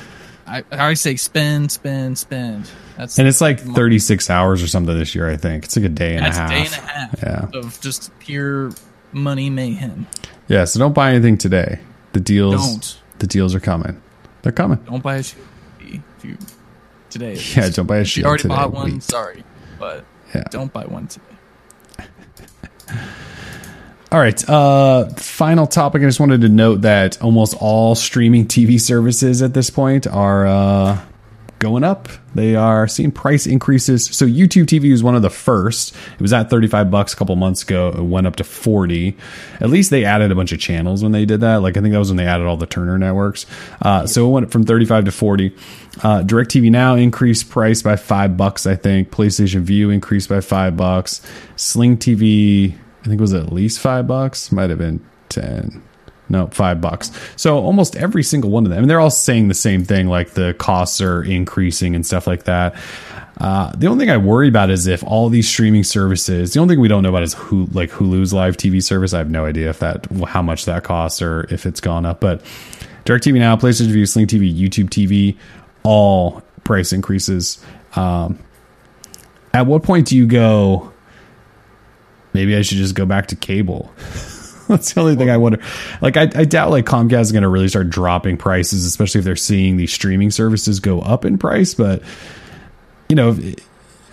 [0.46, 2.70] I, I always say spend, spend, spend.
[2.96, 5.28] That's and it's like 36 hours or something this year.
[5.28, 6.50] I think it's like a day and a half.
[6.50, 7.22] a day and a half.
[7.22, 7.58] Yeah.
[7.58, 8.72] Of just pure
[9.12, 10.06] money mayhem.
[10.48, 10.64] Yeah.
[10.64, 11.80] So don't buy anything today.
[12.12, 12.62] The deals.
[12.66, 13.00] Don't.
[13.20, 14.00] The deals are coming.
[14.42, 14.78] They're coming.
[14.84, 15.38] Don't buy a shoe
[15.80, 16.36] if you
[17.10, 17.38] today.
[17.56, 17.70] Yeah.
[17.70, 18.20] Don't buy a shoe.
[18.20, 18.54] You already today.
[18.54, 19.00] bought one.
[19.00, 19.44] Sorry,
[19.78, 20.44] but yeah.
[20.50, 21.24] don't buy one today.
[24.14, 24.48] All right.
[24.48, 26.00] Uh, final topic.
[26.02, 30.46] I just wanted to note that almost all streaming TV services at this point are
[30.46, 31.04] uh,
[31.58, 32.08] going up.
[32.32, 34.04] They are seeing price increases.
[34.04, 35.96] So YouTube TV was one of the first.
[36.12, 37.88] It was at 35 bucks a couple months ago.
[37.88, 39.16] It went up to 40.
[39.60, 41.56] At least they added a bunch of channels when they did that.
[41.56, 43.46] Like I think that was when they added all the Turner networks.
[43.82, 45.56] Uh, so it went from 35 to 40.
[46.04, 48.64] Uh, DirecTV Now increased price by five bucks.
[48.64, 51.20] I think PlayStation Vue increased by five bucks.
[51.56, 54.50] Sling TV I think it was at least five bucks.
[54.50, 55.82] Might have been ten.
[56.28, 57.10] No, five bucks.
[57.36, 60.30] So almost every single one of them, and they're all saying the same thing, like
[60.30, 62.74] the costs are increasing and stuff like that.
[63.38, 66.54] Uh, the only thing I worry about is if all these streaming services.
[66.54, 69.12] The only thing we don't know about is who, like Hulu's live TV service.
[69.12, 72.20] I have no idea if that, how much that costs, or if it's gone up.
[72.20, 72.42] But
[73.04, 75.36] DirecTV Now, PlayStation Vue, Sling TV, YouTube TV,
[75.82, 77.62] all price increases.
[77.96, 78.38] Um,
[79.52, 80.93] at what point do you go?
[82.34, 83.90] Maybe I should just go back to cable.
[84.68, 85.60] That's the only thing I wonder.
[86.00, 89.24] Like, I, I doubt like Comcast is going to really start dropping prices, especially if
[89.24, 91.74] they're seeing these streaming services go up in price.
[91.74, 92.02] But
[93.08, 93.38] you know,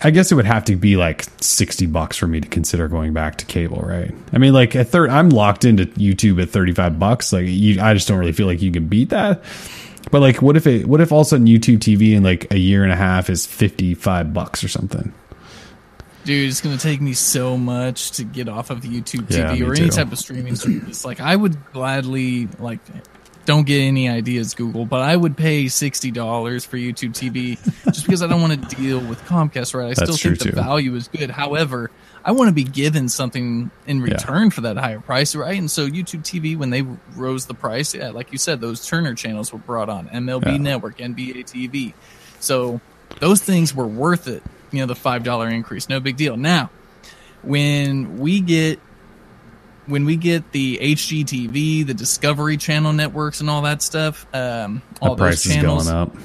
[0.02, 3.12] I guess it would have to be like sixty bucks for me to consider going
[3.12, 4.12] back to cable, right?
[4.32, 7.32] I mean, like at third, I'm locked into YouTube at thirty five bucks.
[7.32, 9.42] Like, you, I just don't really feel like you can beat that.
[10.10, 10.86] But like, what if it?
[10.86, 13.30] What if all of a sudden YouTube TV in like a year and a half
[13.30, 15.14] is fifty five bucks or something?
[16.24, 19.74] Dude, it's gonna take me so much to get off of YouTube TV yeah, or
[19.74, 21.04] any type of streaming service.
[21.04, 22.80] Like, I would gladly like.
[23.44, 28.06] Don't get any ideas, Google, but I would pay sixty dollars for YouTube TV just
[28.06, 29.74] because I don't want to deal with Comcast.
[29.74, 29.86] Right?
[29.86, 30.52] I That's still think the too.
[30.52, 31.28] value is good.
[31.28, 31.90] However,
[32.24, 34.50] I want to be given something in return yeah.
[34.50, 35.58] for that higher price, right?
[35.58, 36.82] And so YouTube TV, when they
[37.16, 40.56] rose the price, yeah, like you said, those Turner channels were brought on, MLB yeah.
[40.58, 41.94] Network, NBA TV.
[42.38, 42.80] So
[43.18, 46.70] those things were worth it you know the five dollar increase no big deal now
[47.42, 48.78] when we get
[49.86, 55.14] when we get the hgtv the discovery channel networks and all that stuff um all
[55.14, 56.16] the those channels going up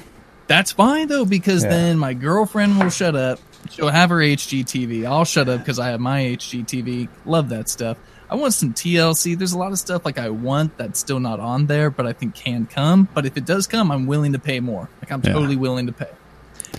[0.46, 1.70] that's fine though because yeah.
[1.70, 3.38] then my girlfriend will shut up
[3.70, 7.98] she'll have her hgtv i'll shut up because i have my hgtv love that stuff
[8.30, 9.38] I want some TLC.
[9.38, 12.12] There's a lot of stuff like I want that's still not on there, but I
[12.12, 13.08] think can come.
[13.14, 14.88] But if it does come, I'm willing to pay more.
[15.00, 15.32] Like I'm yeah.
[15.32, 16.10] totally willing to pay.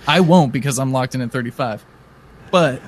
[0.08, 1.86] I won't because I'm locked in at 35.
[2.52, 2.82] But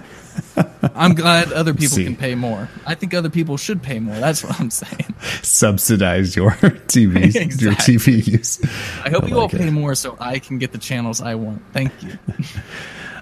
[0.95, 2.04] I'm glad other people See.
[2.04, 2.70] can pay more.
[2.86, 4.16] I think other people should pay more.
[4.16, 5.14] That's what I'm saying.
[5.41, 6.52] Subsidize your
[6.88, 7.64] TV, exactly.
[7.64, 8.60] your TV use.
[9.04, 11.36] I hope I you like all pay more so I can get the channels I
[11.36, 11.62] want.
[11.74, 12.18] Thank you.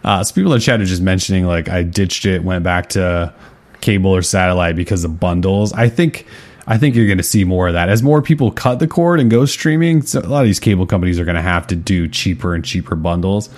[0.01, 3.33] Uh, so people in chat are just mentioning like I ditched it, went back to
[3.81, 5.73] cable or satellite because of bundles.
[5.73, 6.25] I think
[6.69, 9.19] I think you're going to see more of that as more people cut the cord
[9.19, 10.03] and go streaming.
[10.03, 12.63] So a lot of these cable companies are going to have to do cheaper and
[12.63, 13.49] cheaper bundles.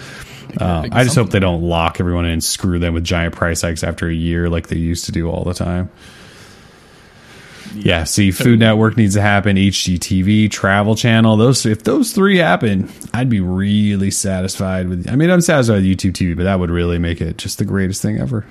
[0.57, 3.61] Uh, I just hope they don't lock everyone in and screw them with giant price
[3.61, 5.89] hikes after a year like they used to do all the time.
[7.75, 9.55] Yeah, see, Food Network needs to happen.
[9.55, 15.09] HGTV, Travel Channel, those if those three happen, I'd be really satisfied with.
[15.09, 17.65] I mean, I'm satisfied with YouTube TV, but that would really make it just the
[17.65, 18.45] greatest thing ever.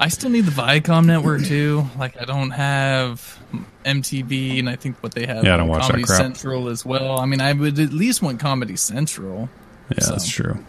[0.00, 1.86] I still need the Viacom network too.
[1.98, 3.38] Like I don't have
[3.84, 5.44] MTV, and I think what they have.
[5.44, 6.18] Yeah, I don't watch Comedy that crap.
[6.18, 7.18] Central as well.
[7.18, 9.48] I mean, I would at least want Comedy Central.
[9.90, 10.10] Yeah, so.
[10.12, 10.64] that's true.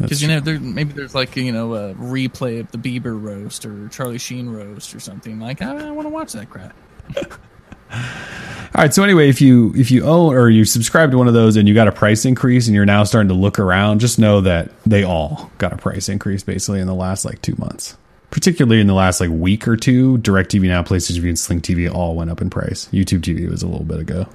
[0.00, 3.64] Because you know, there, maybe there's like you know a replay of the Bieber roast
[3.64, 5.38] or Charlie Sheen roast or something.
[5.38, 6.74] Like I, I want to watch that crap.
[7.92, 8.94] All right.
[8.94, 11.68] So anyway, if you if you own or you subscribe to one of those and
[11.68, 14.70] you got a price increase and you're now starting to look around, just know that
[14.84, 17.96] they all got a price increase basically in the last like two months.
[18.30, 22.16] Particularly in the last like week or two, DirecTV now, PlayStation and Sling TV all
[22.16, 22.88] went up in price.
[22.90, 24.26] YouTube TV was a little bit ago,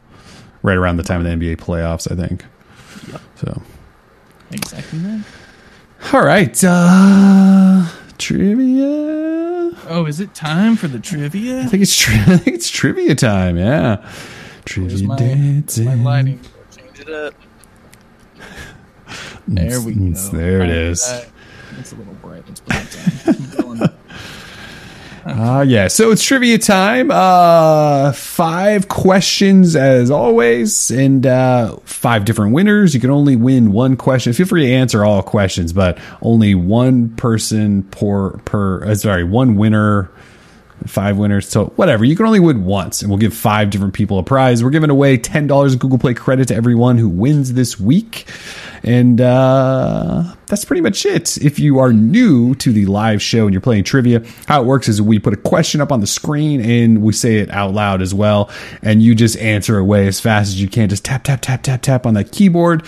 [0.62, 2.46] right around the time of the NBA playoffs, I think.
[3.12, 3.22] Yep.
[3.38, 3.62] So
[4.52, 5.24] exactly.
[6.14, 6.64] All right.
[6.64, 7.88] Uh,
[8.18, 9.72] trivia.
[9.90, 11.62] Oh, is it time for the trivia?
[11.62, 13.58] I think it's tri- I think it's trivia time.
[13.58, 14.08] Yeah.
[14.66, 15.86] Trivia my, dancing.
[15.86, 16.40] My lighting.
[16.76, 17.34] Change it up.
[19.48, 20.12] There we go.
[20.12, 21.10] There it is.
[21.80, 22.44] It's a little bright.
[22.48, 23.98] Let's put it down.
[25.28, 27.12] Uh, yeah, so it's trivia time.
[27.12, 32.94] Uh, five questions as always, and uh, five different winners.
[32.94, 34.32] You can only win one question.
[34.32, 38.86] Feel free to answer all questions, but only one person per per.
[38.86, 40.10] Uh, sorry, one winner
[40.88, 41.48] five winners.
[41.48, 44.64] So whatever, you can only win once, and we'll give five different people a prize.
[44.64, 48.26] We're giving away ten dollars Google Play credit to everyone who wins this week,
[48.84, 51.38] and uh, that's pretty much it.
[51.38, 54.88] If you are new to the live show and you're playing trivia, how it works
[54.88, 58.02] is we put a question up on the screen and we say it out loud
[58.02, 58.50] as well,
[58.82, 60.90] and you just answer away as fast as you can.
[60.90, 62.84] Just tap tap tap tap tap on that keyboard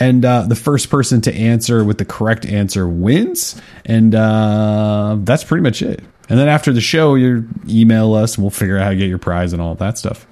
[0.00, 5.44] and uh, the first person to answer with the correct answer wins and uh, that's
[5.44, 8.84] pretty much it and then after the show you email us and we'll figure out
[8.84, 10.26] how to get your prize and all that stuff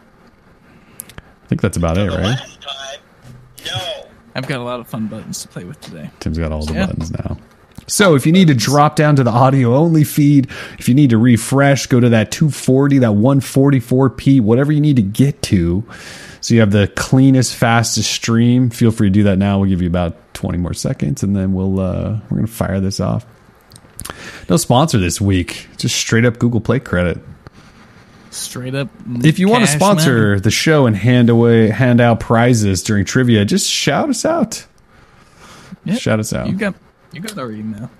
[1.44, 3.00] i think that's about it The right time,
[3.66, 4.06] no.
[4.34, 6.10] I've got a lot of fun buttons to play with today.
[6.20, 6.86] tim's got all the Yeah.
[6.86, 7.36] buttons now
[7.88, 11.10] so if you need to drop down to the audio only feed if you need
[11.10, 15.84] to refresh go to that 240 that 144p whatever you need to get to
[16.40, 19.82] so you have the cleanest fastest stream feel free to do that now we'll give
[19.82, 23.26] you about 20 more seconds and then we'll uh we're gonna fire this off
[24.48, 27.18] no sponsor this week just straight up google play credit
[28.30, 28.88] Straight up.
[29.22, 30.40] if you want to sponsor money.
[30.40, 34.66] the show and hand away hand out prizes during trivia just shout us out
[35.84, 35.98] Yep.
[36.00, 36.74] shout us out You got
[37.12, 37.90] you got our email.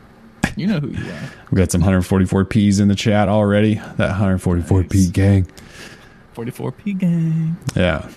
[0.57, 1.31] You know who you are.
[1.51, 5.47] we got some 144p's in the chat already that 144p gang
[6.35, 7.57] 44p gang.
[7.77, 8.09] Yeah.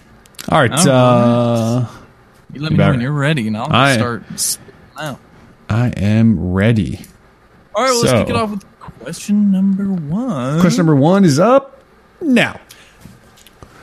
[0.49, 0.71] All right.
[0.71, 1.87] All Uh,
[2.53, 5.19] You let me know when you're ready, and I'll I- start spitting out.
[5.69, 7.01] I am ready.
[7.75, 10.61] All right, let's kick it off with question number one.
[10.61, 11.83] Question number one is up
[12.21, 12.57] now.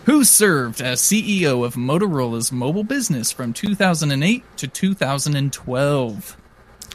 [0.07, 6.36] Who served as CEO of Motorola's mobile business from 2008 to 2012?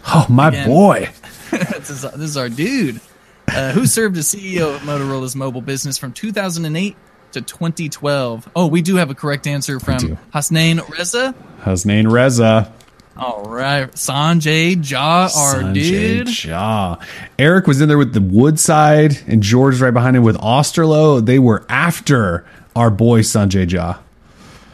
[0.08, 0.68] Oh, my Again.
[0.68, 1.10] boy.
[1.52, 3.00] this, is, this is our dude.
[3.48, 6.96] Uh, who served as CEO of Motorola's mobile business from 2008
[7.34, 8.50] to 2012?
[8.56, 10.00] Oh, we do have a correct answer from
[10.34, 11.36] Hasnain Reza.
[11.62, 12.74] Hasnain Reza.
[13.20, 16.28] All right, Sanjay Jha, our Sanjay dude.
[16.28, 17.02] Jha.
[17.40, 21.26] Eric was in there with the Woodside, and George right behind him with Osterloh.
[21.26, 22.46] They were after
[22.76, 23.98] our boy Sanjay Jha.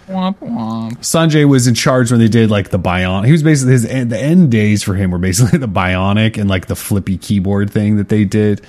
[0.07, 0.97] Womp womp.
[0.97, 3.25] Sanjay was in charge when they did like the bionic.
[3.25, 6.49] He was basically his end, the end days for him were basically the bionic and
[6.49, 8.61] like the flippy keyboard thing that they did.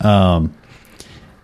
[0.00, 0.54] Um,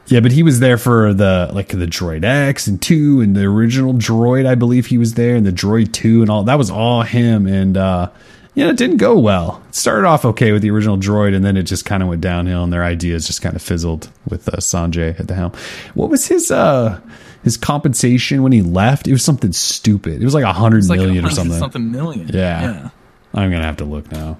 [0.06, 3.44] yeah, but he was there for the like the Droid X and two and the
[3.44, 4.46] original Droid.
[4.46, 7.46] I believe he was there and the Droid two and all that was all him.
[7.46, 8.10] And uh,
[8.54, 9.62] yeah, it didn't go well.
[9.68, 12.20] It started off okay with the original Droid, and then it just kind of went
[12.20, 15.52] downhill, and their ideas just kind of fizzled with uh, Sanjay at the helm.
[15.94, 17.00] What was his uh
[17.42, 19.08] his compensation when he left?
[19.08, 20.20] It was something stupid.
[20.20, 21.58] It was like a hundred like million or something.
[21.58, 22.28] something million.
[22.28, 22.62] Yeah.
[22.62, 22.90] yeah.
[23.32, 24.38] I'm gonna have to look now.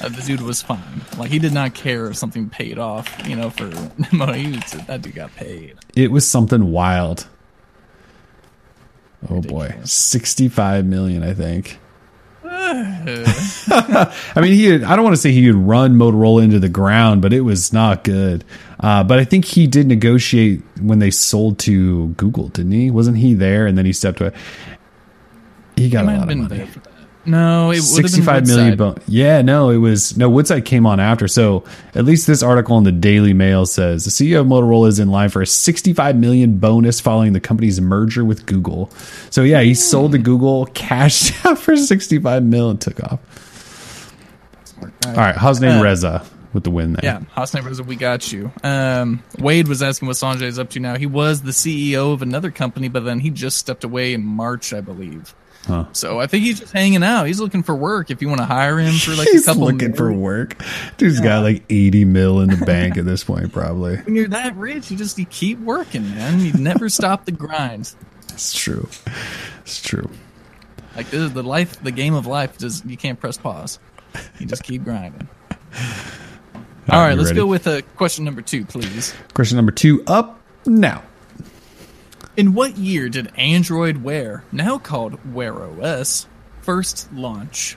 [0.00, 1.02] Uh, the dude was fine.
[1.18, 3.08] Like he did not care if something paid off.
[3.26, 5.76] You know, for that dude got paid.
[5.94, 7.26] It was something wild.
[9.30, 11.78] Oh boy, sixty-five million, I think.
[12.44, 14.66] I mean, he.
[14.66, 17.40] Had, I don't want to say he would run Motorola into the ground, but it
[17.40, 18.44] was not good.
[18.80, 22.90] Uh, but I think he did negotiate when they sold to Google, didn't he?
[22.90, 23.66] Wasn't he there?
[23.66, 24.32] And then he stepped away.
[25.76, 26.56] He got He a lot of money.
[26.56, 26.93] there for that.
[27.26, 28.76] No, it would have been Sixty-five million.
[28.76, 30.28] Bon- yeah, no, it was no.
[30.28, 31.26] Woodside came on after.
[31.28, 31.64] So
[31.94, 35.10] at least this article in the Daily Mail says the CEO of Motorola is in
[35.10, 38.90] line for a sixty-five million bonus following the company's merger with Google.
[39.30, 43.20] So yeah, he sold to Google, cashed out for sixty-five mil, and took off.
[45.06, 47.00] All right, how's name Uh, Reza with the win there?
[47.02, 48.52] Yeah, Hassan Reza, we got you.
[48.62, 50.96] Um, Wade was asking what Sanjay is up to now.
[50.96, 54.72] He was the CEO of another company, but then he just stepped away in March,
[54.72, 55.34] I believe.
[55.66, 55.86] Huh.
[55.92, 57.26] So I think he's just hanging out.
[57.26, 58.10] He's looking for work.
[58.10, 60.62] If you want to hire him for like He's a couple, he's looking for work.
[60.98, 63.96] Dude's got like eighty mil in the bank at this point, probably.
[63.96, 66.40] When you're that rich, you just you keep working, man.
[66.40, 67.94] You never stop the grind.
[68.32, 68.88] It's true.
[69.62, 70.10] It's true.
[70.96, 72.58] Like this is the life, the game of life.
[72.58, 73.78] Just you can't press pause.
[74.38, 75.28] You just keep grinding.
[76.90, 77.40] All right, let's ready?
[77.40, 79.14] go with uh, question number two, please.
[79.32, 81.02] Question number two up now.
[82.36, 86.26] In what year did Android Wear, now called Wear OS,
[86.62, 87.76] first launch?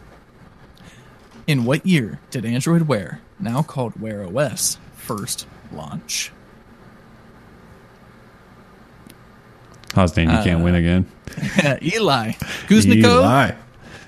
[1.46, 6.32] In what year did Android Wear, now called Wear OS, first launch?
[9.90, 11.06] Hostain, you can't Uh, win again.
[11.82, 12.32] Eli.
[12.68, 13.04] Kuznikov.
[13.04, 13.52] Eli.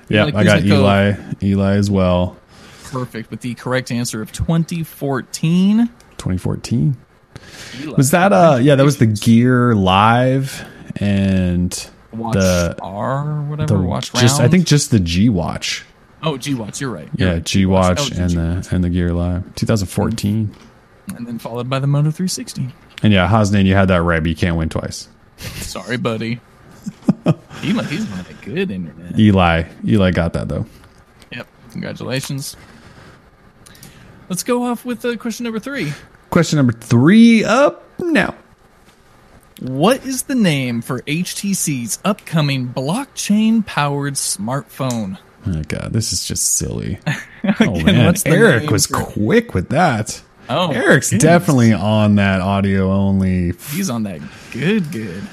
[0.10, 1.14] Yeah, I got Eli.
[1.44, 2.38] Eli as well.
[2.86, 5.88] Perfect, with the correct answer of 2014.
[6.18, 6.98] 2014.
[7.82, 7.96] Eli.
[7.96, 10.66] Was that uh yeah, that was the Gear Live
[10.98, 13.76] and Watch the R or whatever?
[13.76, 15.86] the Watch just I think just the G Watch.
[16.22, 17.08] Oh, G Watch, you're right.
[17.16, 17.46] You're Yeah, right.
[17.46, 18.68] G Watch and G-Watch.
[18.68, 19.56] the and the Gear Live.
[19.56, 20.54] 2014.
[21.16, 22.68] And then followed by the Moto 360.
[23.04, 25.08] And yeah, Hosnan, you had that right, but you can't win twice.
[25.38, 26.40] Sorry, buddy.
[27.26, 27.34] mu-
[27.84, 29.18] he's on a good internet.
[29.20, 29.64] Eli.
[29.86, 30.66] Eli got that though.
[31.32, 31.48] Yep.
[31.72, 32.58] Congratulations.
[34.28, 35.94] Let's go off with uh, question number three.
[36.30, 38.36] Question number three up now.
[39.62, 45.18] What is the name for HTC's upcoming blockchain powered smartphone?
[45.48, 47.00] Oh god, this is just silly.
[47.62, 50.22] Oh man, what's the Eric was quick with that.
[50.50, 51.24] Oh, Eric's goodness.
[51.24, 53.54] definitely on that audio only.
[53.72, 54.20] He's on that
[54.52, 55.24] good, good.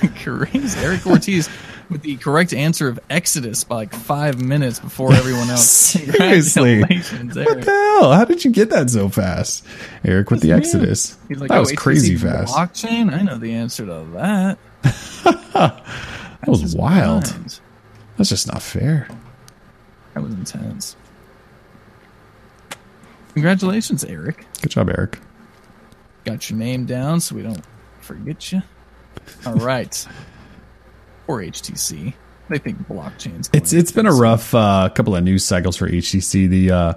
[0.22, 0.80] Crazy.
[0.80, 1.50] Eric Ortiz
[1.90, 5.68] with the correct answer of Exodus by like five minutes before everyone else.
[5.68, 7.64] Seriously, what Eric.
[7.64, 8.12] the hell?
[8.12, 9.66] How did you get that so fast,
[10.04, 10.30] Eric?
[10.30, 10.56] With the Yeah.
[10.56, 12.54] Exodus, He's like, that oh, was crazy fast.
[12.54, 13.12] Blockchain?
[13.12, 14.58] I know the answer to that.
[16.42, 17.30] That was wild.
[17.36, 17.60] mind.
[18.16, 19.06] That's just not fair.
[20.14, 20.96] That was intense.
[23.34, 24.46] Congratulations, Eric.
[24.62, 25.18] Good job, Eric.
[26.24, 27.62] Got your name down so we don't
[28.00, 28.62] forget you.
[29.46, 30.06] All right.
[31.26, 32.14] Or HTC.
[32.48, 36.48] They think blockchain's It's it's been a rough uh, couple of news cycles for HTC.
[36.48, 36.94] The uh,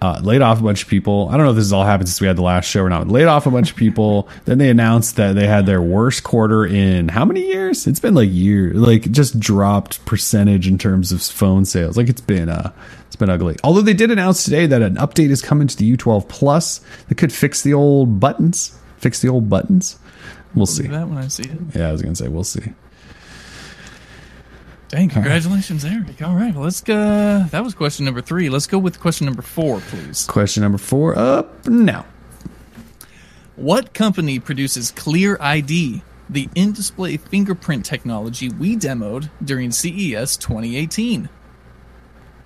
[0.00, 1.28] uh, laid off a bunch of people.
[1.28, 2.88] I don't know if this has all happened since we had the last show or
[2.88, 3.08] not.
[3.08, 4.28] Laid off a bunch of people.
[4.44, 7.86] then they announced that they had their worst quarter in how many years?
[7.86, 8.76] It's been like years.
[8.76, 11.96] Like just dropped percentage in terms of phone sales.
[11.96, 12.72] Like it's been uh,
[13.06, 13.56] it's been ugly.
[13.64, 17.16] Although they did announce today that an update is coming to the U12 Plus that
[17.16, 18.78] could fix the old buttons.
[18.98, 19.98] Fix the old buttons.
[20.54, 20.84] We'll see.
[20.84, 21.58] See that when I see it.
[21.74, 22.72] Yeah, I was gonna say we'll see.
[24.88, 26.22] Dang, congratulations, Eric.
[26.22, 27.44] All right, well, let's go.
[27.50, 28.48] That was question number three.
[28.48, 30.24] Let's go with question number four, please.
[30.26, 32.06] Question number four up now.
[33.54, 41.28] What company produces Clear ID, the in display fingerprint technology we demoed during CES 2018?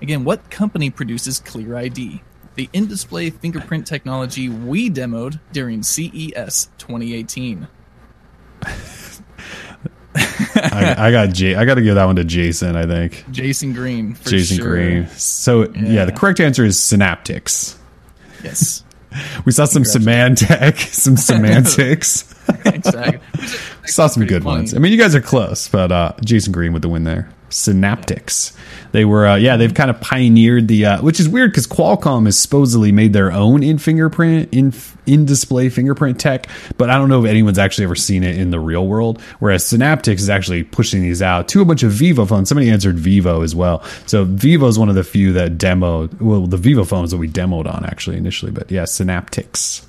[0.00, 2.22] Again, what company produces Clear ID,
[2.56, 7.68] the in display fingerprint technology we demoed during CES 2018?
[10.14, 11.54] I, I got J.
[11.54, 12.76] I got to give that one to Jason.
[12.76, 14.14] I think Jason Green.
[14.14, 14.70] For Jason sure.
[14.70, 15.08] Green.
[15.08, 15.82] So yeah.
[15.82, 16.04] Yeah.
[16.04, 17.76] the correct answer is Synaptics.
[18.44, 18.84] Yes,
[19.44, 22.34] We saw some semantic, some semantics.
[22.64, 23.20] exactly.
[23.86, 24.56] saw some good funny.
[24.58, 24.74] ones.
[24.74, 27.30] I mean, you guys are close, but uh, Jason Green with the win there.
[27.52, 28.56] Synaptics.
[28.92, 32.26] They were, uh, yeah, they've kind of pioneered the, uh, which is weird because Qualcomm
[32.26, 34.72] has supposedly made their own in fingerprint, in
[35.06, 36.46] in display fingerprint tech,
[36.78, 39.20] but I don't know if anyone's actually ever seen it in the real world.
[39.40, 42.48] Whereas Synaptics is actually pushing these out to a bunch of Vivo phones.
[42.48, 43.82] Somebody answered Vivo as well.
[44.06, 47.28] So Vivo is one of the few that demoed, well, the Vivo phones that we
[47.28, 49.84] demoed on actually initially, but yeah, Synaptics.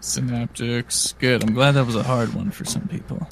[0.00, 1.18] Synaptics.
[1.18, 1.42] Good.
[1.42, 3.28] I'm glad that was a hard one for some people.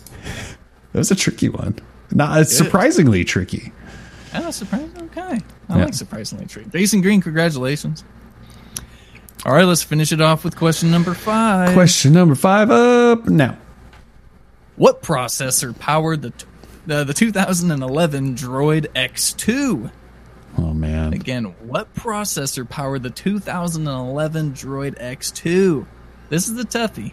[0.92, 1.78] That was a tricky one.
[2.14, 3.72] Not it's surprisingly tricky.
[4.34, 4.90] Oh, surprising.
[5.02, 5.40] Okay.
[5.68, 5.84] I Yeah.
[5.84, 6.70] like surprisingly tricky.
[6.70, 8.04] Jason Green, congratulations.
[9.44, 11.74] All right, let's finish it off with question number five.
[11.74, 13.58] Question number five up now.
[14.76, 16.46] What processor powered the t-
[16.86, 19.90] the, the 2011 Droid X2?
[20.56, 21.12] Oh man.
[21.12, 25.86] Again, what processor powered the 2011 Droid X2?
[26.28, 27.12] This is the toughie.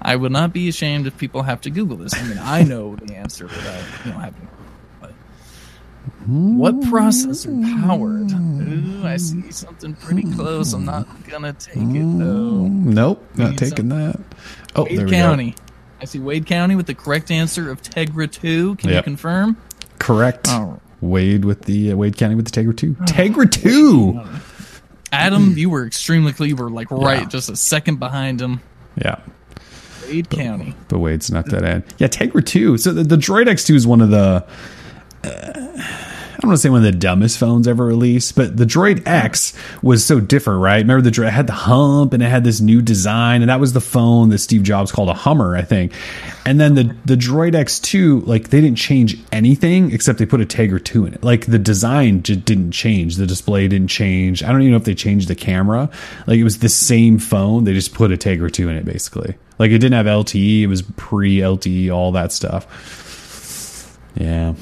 [0.00, 2.14] I would not be ashamed if people have to Google this.
[2.14, 4.48] I mean, I know the answer without you know having.
[5.00, 5.10] But
[6.26, 8.30] what processor powered?
[8.32, 10.72] Ooh, I see something pretty close.
[10.72, 12.66] I'm not gonna take it though.
[12.68, 14.20] Nope, not taking that.
[14.76, 15.54] Oh, there Wade we County.
[16.00, 18.76] I see Wade County with the correct answer of Tegra 2.
[18.76, 19.56] Can you confirm?
[19.98, 20.46] Correct.
[20.48, 20.80] Oh.
[21.00, 22.94] Wade with the uh, Wade County with the Tegra two.
[22.94, 24.20] Tegra two.
[25.12, 27.28] Adam, you were extremely clever, like right, Yeah.
[27.28, 28.60] just a second behind him.
[28.96, 29.20] Yeah,
[30.08, 30.74] Wade County.
[30.88, 31.84] but Wade snuck that in.
[31.98, 32.78] Yeah, Tegra two.
[32.78, 34.44] So the, the Droid X two is one of the.
[35.24, 36.07] Uh,
[36.38, 39.02] I don't want to say one of the dumbest phones ever released, but the Droid
[39.04, 40.76] X was so different, right?
[40.76, 43.72] Remember the Droid had the hump and it had this new design, and that was
[43.72, 45.92] the phone that Steve Jobs called a Hummer, I think.
[46.46, 50.46] And then the the Droid X2, like they didn't change anything except they put a
[50.46, 51.24] Tegra 2 in it.
[51.24, 54.44] Like the design just didn't change, the display didn't change.
[54.44, 55.90] I don't even know if they changed the camera.
[56.28, 59.34] Like it was the same phone, they just put a Tegra 2 in it basically.
[59.58, 63.98] Like it didn't have LTE, it was pre LTE, all that stuff.
[64.14, 64.54] Yeah.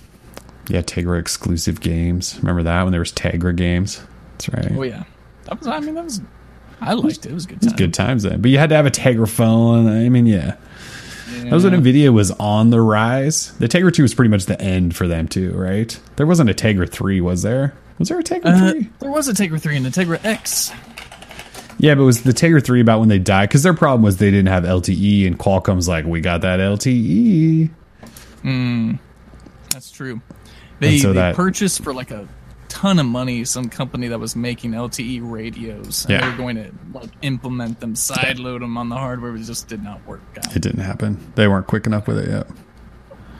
[0.68, 2.36] Yeah, Tegra exclusive games.
[2.40, 4.02] Remember that when there was Tegra games?
[4.32, 4.72] That's right.
[4.76, 5.04] Oh yeah,
[5.44, 5.68] that was.
[5.68, 6.20] I mean, that was.
[6.80, 7.30] I liked it.
[7.30, 7.62] It was good.
[7.62, 7.76] Time.
[7.76, 8.40] Good times then.
[8.42, 9.86] But you had to have a Tegra phone.
[9.88, 10.56] I mean, yeah.
[11.42, 13.52] That was when Nvidia was on the rise.
[13.58, 15.98] The Tegra 2 was pretty much the end for them too, right?
[16.16, 17.74] There wasn't a Tegra 3, was there?
[17.98, 18.90] Was there a Tegra Uh, 3?
[19.00, 20.72] there was a Tegra 3 and a Tegra X.
[21.78, 23.48] Yeah, but was the Tegra 3 about when they died?
[23.48, 27.70] Because their problem was they didn't have LTE, and Qualcomm's like, we got that LTE.
[28.42, 28.92] Hmm.
[29.72, 30.20] That's true.
[30.80, 32.28] They, so they that- purchased for like a
[32.68, 36.04] ton of money some company that was making LTE radios.
[36.04, 36.20] And Yeah.
[36.20, 39.34] They were going to like implement them, sideload them on the hardware.
[39.36, 40.54] It just did not work out.
[40.54, 41.18] It didn't happen.
[41.36, 42.46] They weren't quick enough with it yet.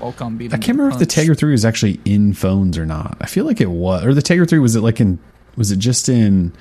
[0.01, 3.16] Qualcomm beat I can't remember if the Tegra 3 was actually in phones or not.
[3.20, 4.05] I feel like it was.
[4.05, 5.18] Or the Tegra 3, was it like in.
[5.57, 6.53] Was it just in.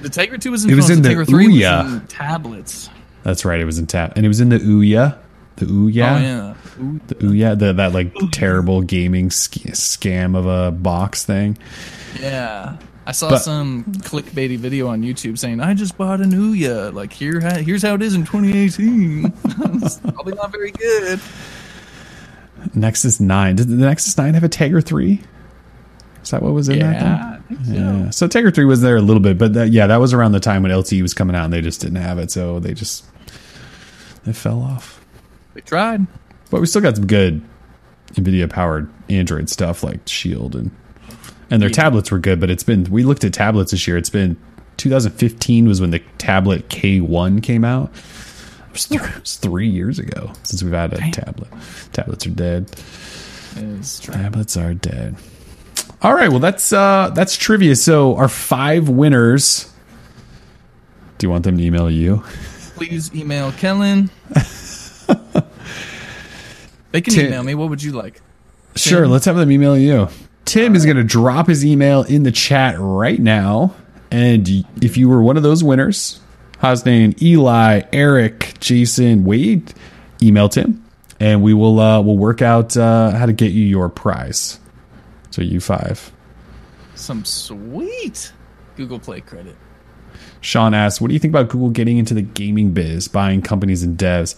[0.00, 1.82] The Tegra 2 was in It was in the the Tegra 3 Ouya.
[1.84, 2.88] was in tablets.
[3.24, 3.58] That's right.
[3.60, 5.18] It was in tab, and it was in the Ouya,
[5.56, 6.54] the Ouya, Oh yeah.
[6.82, 11.56] Ooh, the Ouya, the, that like terrible gaming sc- scam of a box thing.
[12.20, 12.76] yeah.
[13.06, 16.90] I saw But- some clickbaity video on YouTube saying, "I just bought an Ouya.
[16.92, 19.30] Like here, ha- here's how it is in 2018.
[20.14, 21.20] probably not very good."
[22.74, 23.56] Nexus Nine.
[23.56, 25.20] Did the Nexus Nine have a Tegra Three?
[26.22, 26.98] Is that what was in that?
[26.98, 27.06] Thing?
[27.06, 27.72] Yeah, I think so.
[28.04, 28.10] Yeah.
[28.10, 30.40] So Tegra Three was there a little bit, but that, yeah, that was around the
[30.40, 33.04] time when LTE was coming out, and they just didn't have it, so they just
[34.24, 35.03] it fell off.
[35.54, 36.06] They tried.
[36.50, 37.42] But we still got some good
[38.14, 40.70] NVIDIA powered Android stuff like Shield and
[41.50, 41.74] and their Yeah.
[41.74, 42.40] tablets were good.
[42.40, 43.96] But it's been we looked at tablets this year.
[43.96, 44.36] It's been
[44.76, 47.90] 2015 was when the tablet K1 came out.
[47.94, 51.12] It was, th- it was three years ago since we've had a Damn.
[51.12, 51.48] tablet.
[51.92, 52.68] Tablets are dead.
[54.02, 55.14] Tablets are dead.
[56.02, 57.76] All right, well that's uh that's trivia.
[57.76, 59.70] So our five winners.
[61.18, 62.24] Do you want them to email you?
[62.74, 64.10] Please email Kellen.
[66.92, 67.54] they can Tim- email me.
[67.54, 68.20] What would you like?
[68.76, 69.10] Sure, Tim?
[69.10, 70.08] let's have them email you.
[70.44, 73.74] Tim is going to drop his email in the chat right now.
[74.10, 74.48] And
[74.82, 76.20] if you were one of those winners,
[76.60, 79.72] Hosnane, Eli, Eric, Jason, Wade,
[80.22, 80.84] email Tim,
[81.18, 84.58] and we will uh, we'll work out uh, how to get you your prize.
[85.30, 86.12] So you five.
[86.94, 88.32] Some sweet
[88.76, 89.56] Google Play credit.
[90.40, 93.82] Sean asks, "What do you think about Google getting into the gaming biz, buying companies
[93.82, 94.36] and devs?"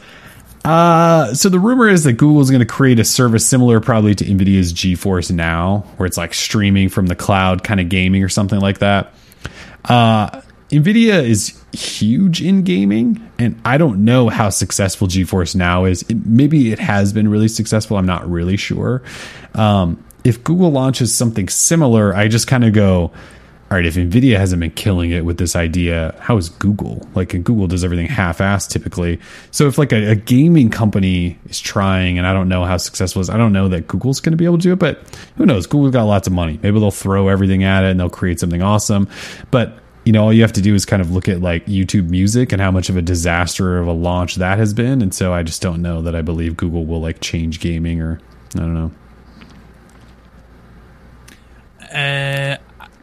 [0.66, 4.16] Uh, so the rumor is that Google is going to create a service similar, probably
[4.16, 8.28] to Nvidia's GeForce Now, where it's like streaming from the cloud, kind of gaming or
[8.28, 9.14] something like that.
[9.84, 16.02] Uh, Nvidia is huge in gaming, and I don't know how successful GeForce Now is.
[16.08, 17.96] It, maybe it has been really successful.
[17.96, 19.02] I'm not really sure.
[19.54, 23.12] Um, if Google launches something similar, I just kind of go,
[23.68, 27.04] all right, if Nvidia hasn't been killing it with this idea, how is Google?
[27.16, 29.18] Like, Google does everything half-assed typically.
[29.50, 33.22] So if like a, a gaming company is trying, and I don't know how successful
[33.22, 34.78] is, I don't know that Google's going to be able to do it.
[34.78, 35.00] But
[35.36, 35.66] who knows?
[35.66, 36.60] Google's got lots of money.
[36.62, 39.08] Maybe they'll throw everything at it and they'll create something awesome.
[39.50, 42.08] But you know, all you have to do is kind of look at like YouTube
[42.08, 45.02] Music and how much of a disaster of a launch that has been.
[45.02, 48.20] And so I just don't know that I believe Google will like change gaming or
[48.54, 48.92] I don't know.
[51.92, 52.56] Uh,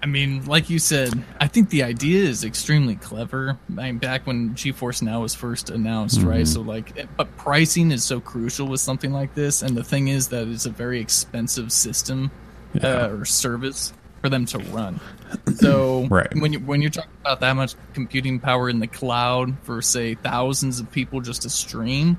[0.04, 3.58] I mean, like you said, I think the idea is extremely clever.
[3.78, 6.46] I mean, back when GeForce Now was first announced, right?
[6.46, 9.62] So, like, but pricing is so crucial with something like this.
[9.62, 12.32] And the thing is that it's a very expensive system
[12.84, 15.00] uh, or service for them to run.
[15.56, 16.28] So, Right.
[16.36, 20.16] when you when you're talking about that much computing power in the cloud for say
[20.16, 22.18] thousands of people just to stream,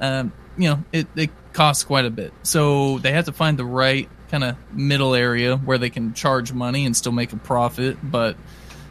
[0.00, 2.32] um, you know, it, it costs quite a bit.
[2.42, 6.52] So they have to find the right kind of middle area where they can charge
[6.52, 8.36] money and still make a profit, but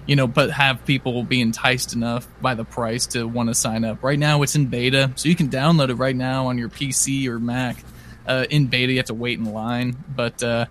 [0.06, 3.84] you know, but have people be enticed enough by the price to want to sign
[3.84, 4.04] up.
[4.04, 7.28] Right now, it's in beta, so you can download it right now on your PC
[7.28, 7.84] or Mac.
[8.26, 10.66] Uh, in beta, you have to wait in line, but uh,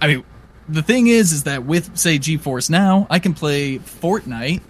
[0.00, 0.24] I mean,
[0.68, 4.62] the thing is, is that with say GeForce Now, I can play Fortnite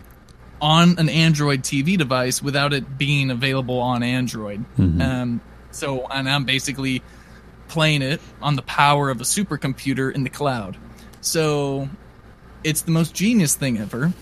[0.61, 4.63] on an Android TV device without it being available on Android.
[5.01, 7.03] Um, so, and I'm basically
[7.73, 10.77] playing it on the power of a supercomputer in the cloud.
[11.21, 11.89] So,
[12.65, 14.13] it's the most genius thing ever.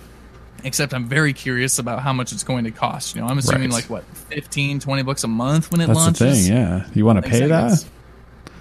[0.62, 3.14] Except I'm very curious about how much it's going to cost.
[3.14, 3.76] You know, I'm assuming Right.
[3.76, 6.18] like what 15, 20 bucks a month when it That's launches.
[6.46, 6.56] the thing.
[6.56, 6.86] Yeah.
[6.92, 7.82] You want to pay that?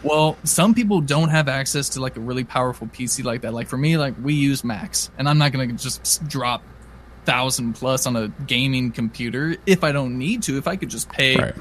[0.02, 3.54] Well, some people don't have access to like a really powerful PC like that.
[3.54, 6.64] Like for me, like we use Macs, and I'm not gonna just drop
[7.26, 10.58] thousand plus on a gaming computer if I don't need to.
[10.58, 11.56] If I could just pay Right.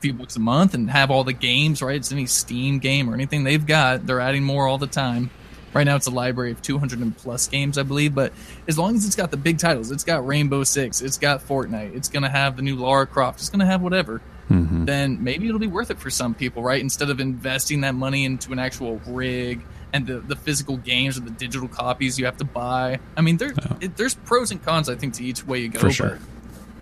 [0.00, 1.96] Few bucks a month and have all the games, right?
[1.96, 4.06] It's any Steam game or anything they've got.
[4.06, 5.30] They're adding more all the time.
[5.74, 8.14] Right now, it's a library of 200 and plus games, I believe.
[8.14, 8.32] But
[8.66, 11.94] as long as it's got the big titles, it's got Rainbow Six, it's got Fortnite,
[11.94, 14.84] it's gonna have the new Lara Croft, it's gonna have whatever mm-hmm.
[14.84, 16.80] then maybe it'll be worth it for some people, right?
[16.80, 21.20] Instead of investing that money into an actual rig and the, the physical games or
[21.20, 22.98] the digital copies you have to buy.
[23.16, 25.80] I mean, there, it, there's pros and cons, I think, to each way you go.
[25.80, 26.18] For sure.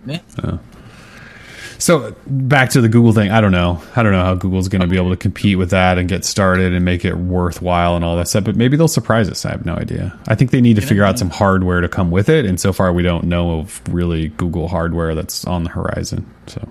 [0.05, 0.57] but, yeah.
[1.79, 3.29] So back to the Google thing.
[3.31, 3.81] I don't know.
[3.95, 6.25] I don't know how Google's going to be able to compete with that and get
[6.25, 8.45] started and make it worthwhile and all that stuff.
[8.45, 9.45] But maybe they'll surprise us.
[9.45, 10.17] I have no idea.
[10.27, 12.45] I think they need to figure out some hardware to come with it.
[12.45, 16.25] And so far, we don't know of really Google hardware that's on the horizon.
[16.47, 16.67] So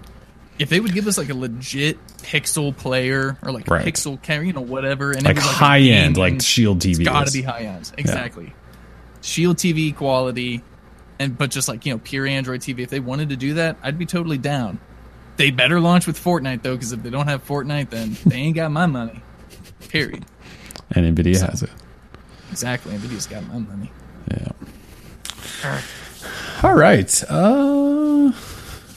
[0.58, 3.86] If they would give us like a legit pixel player or like Right.
[3.86, 7.00] pixel camera, you know, whatever, and like a high end, like Shield TV.
[7.00, 8.52] It's got to be high end, exactly.
[9.20, 10.62] Shield TV quality,
[11.18, 12.80] and but just like you know, pure Android TV.
[12.80, 14.80] If they wanted to do that, I'd be totally down.
[15.36, 18.56] They better launch with Fortnite though, because if they don't have Fortnite, then they ain't
[18.56, 19.22] got my money.
[19.88, 20.24] Period.
[20.92, 21.70] and Nvidia has it.
[22.50, 22.94] Exactly.
[22.96, 23.90] Nvidia's got my money.
[24.30, 24.52] Yeah.
[26.62, 27.24] All right.
[27.28, 28.32] Uh,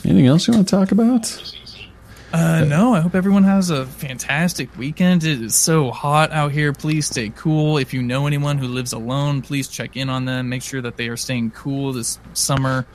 [0.06, 1.54] Anything else you want to talk about?
[2.32, 5.24] Uh, no, I hope everyone has a fantastic weekend.
[5.24, 6.74] It is so hot out here.
[6.74, 7.80] Please stay cool.
[7.80, 10.48] If you know anyone who lives alone, please check in on them.
[10.48, 12.86] Make sure that they are staying cool this summer.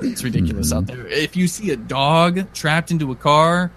[0.00, 1.06] It's ridiculous out there.
[1.06, 3.70] If you see a dog trapped into a car,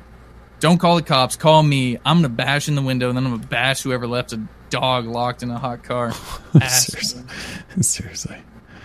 [0.62, 1.36] don't call the cops.
[1.36, 1.98] Call me.
[2.06, 5.08] I'm gonna bash in the window, and then I'm gonna bash whoever left a dog
[5.08, 6.12] locked in a hot car.
[6.70, 7.24] Seriously.
[7.82, 8.38] Seriously.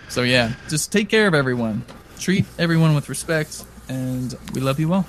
[0.08, 1.84] So yeah, just take care of everyone.
[2.18, 5.06] Treat everyone with respect, and we love you all.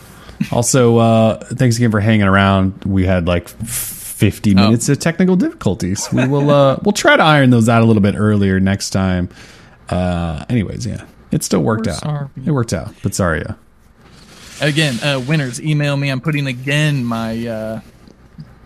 [0.51, 2.83] Also, uh, thanks again for hanging around.
[2.85, 6.07] We had like 50 minutes of technical difficulties.
[6.11, 9.29] We will uh, we'll try to iron those out a little bit earlier next time.
[9.89, 11.99] Uh, anyways, yeah, it still worked We're out.
[11.99, 12.27] sorry.
[12.45, 13.55] It worked out, but sorry, yeah.
[14.59, 16.09] Again, uh, winners, email me.
[16.09, 17.81] I'm putting again my uh,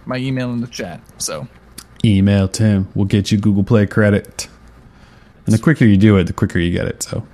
[0.06, 1.02] my email in the chat.
[1.18, 1.48] So
[2.04, 2.88] Email Tim.
[2.96, 4.48] We'll get you Google Play credit.
[5.46, 7.04] And the quicker you do it, the quicker you get it.
[7.04, 7.26] So,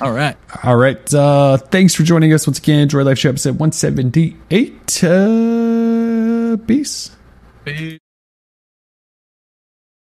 [0.00, 0.36] all right.
[0.64, 1.14] all right.
[1.14, 2.88] Uh, thanks for joining us once again.
[2.88, 5.04] Droid Life Show episode 178.
[5.04, 7.10] Uh, peace.
[7.64, 7.98] Bye.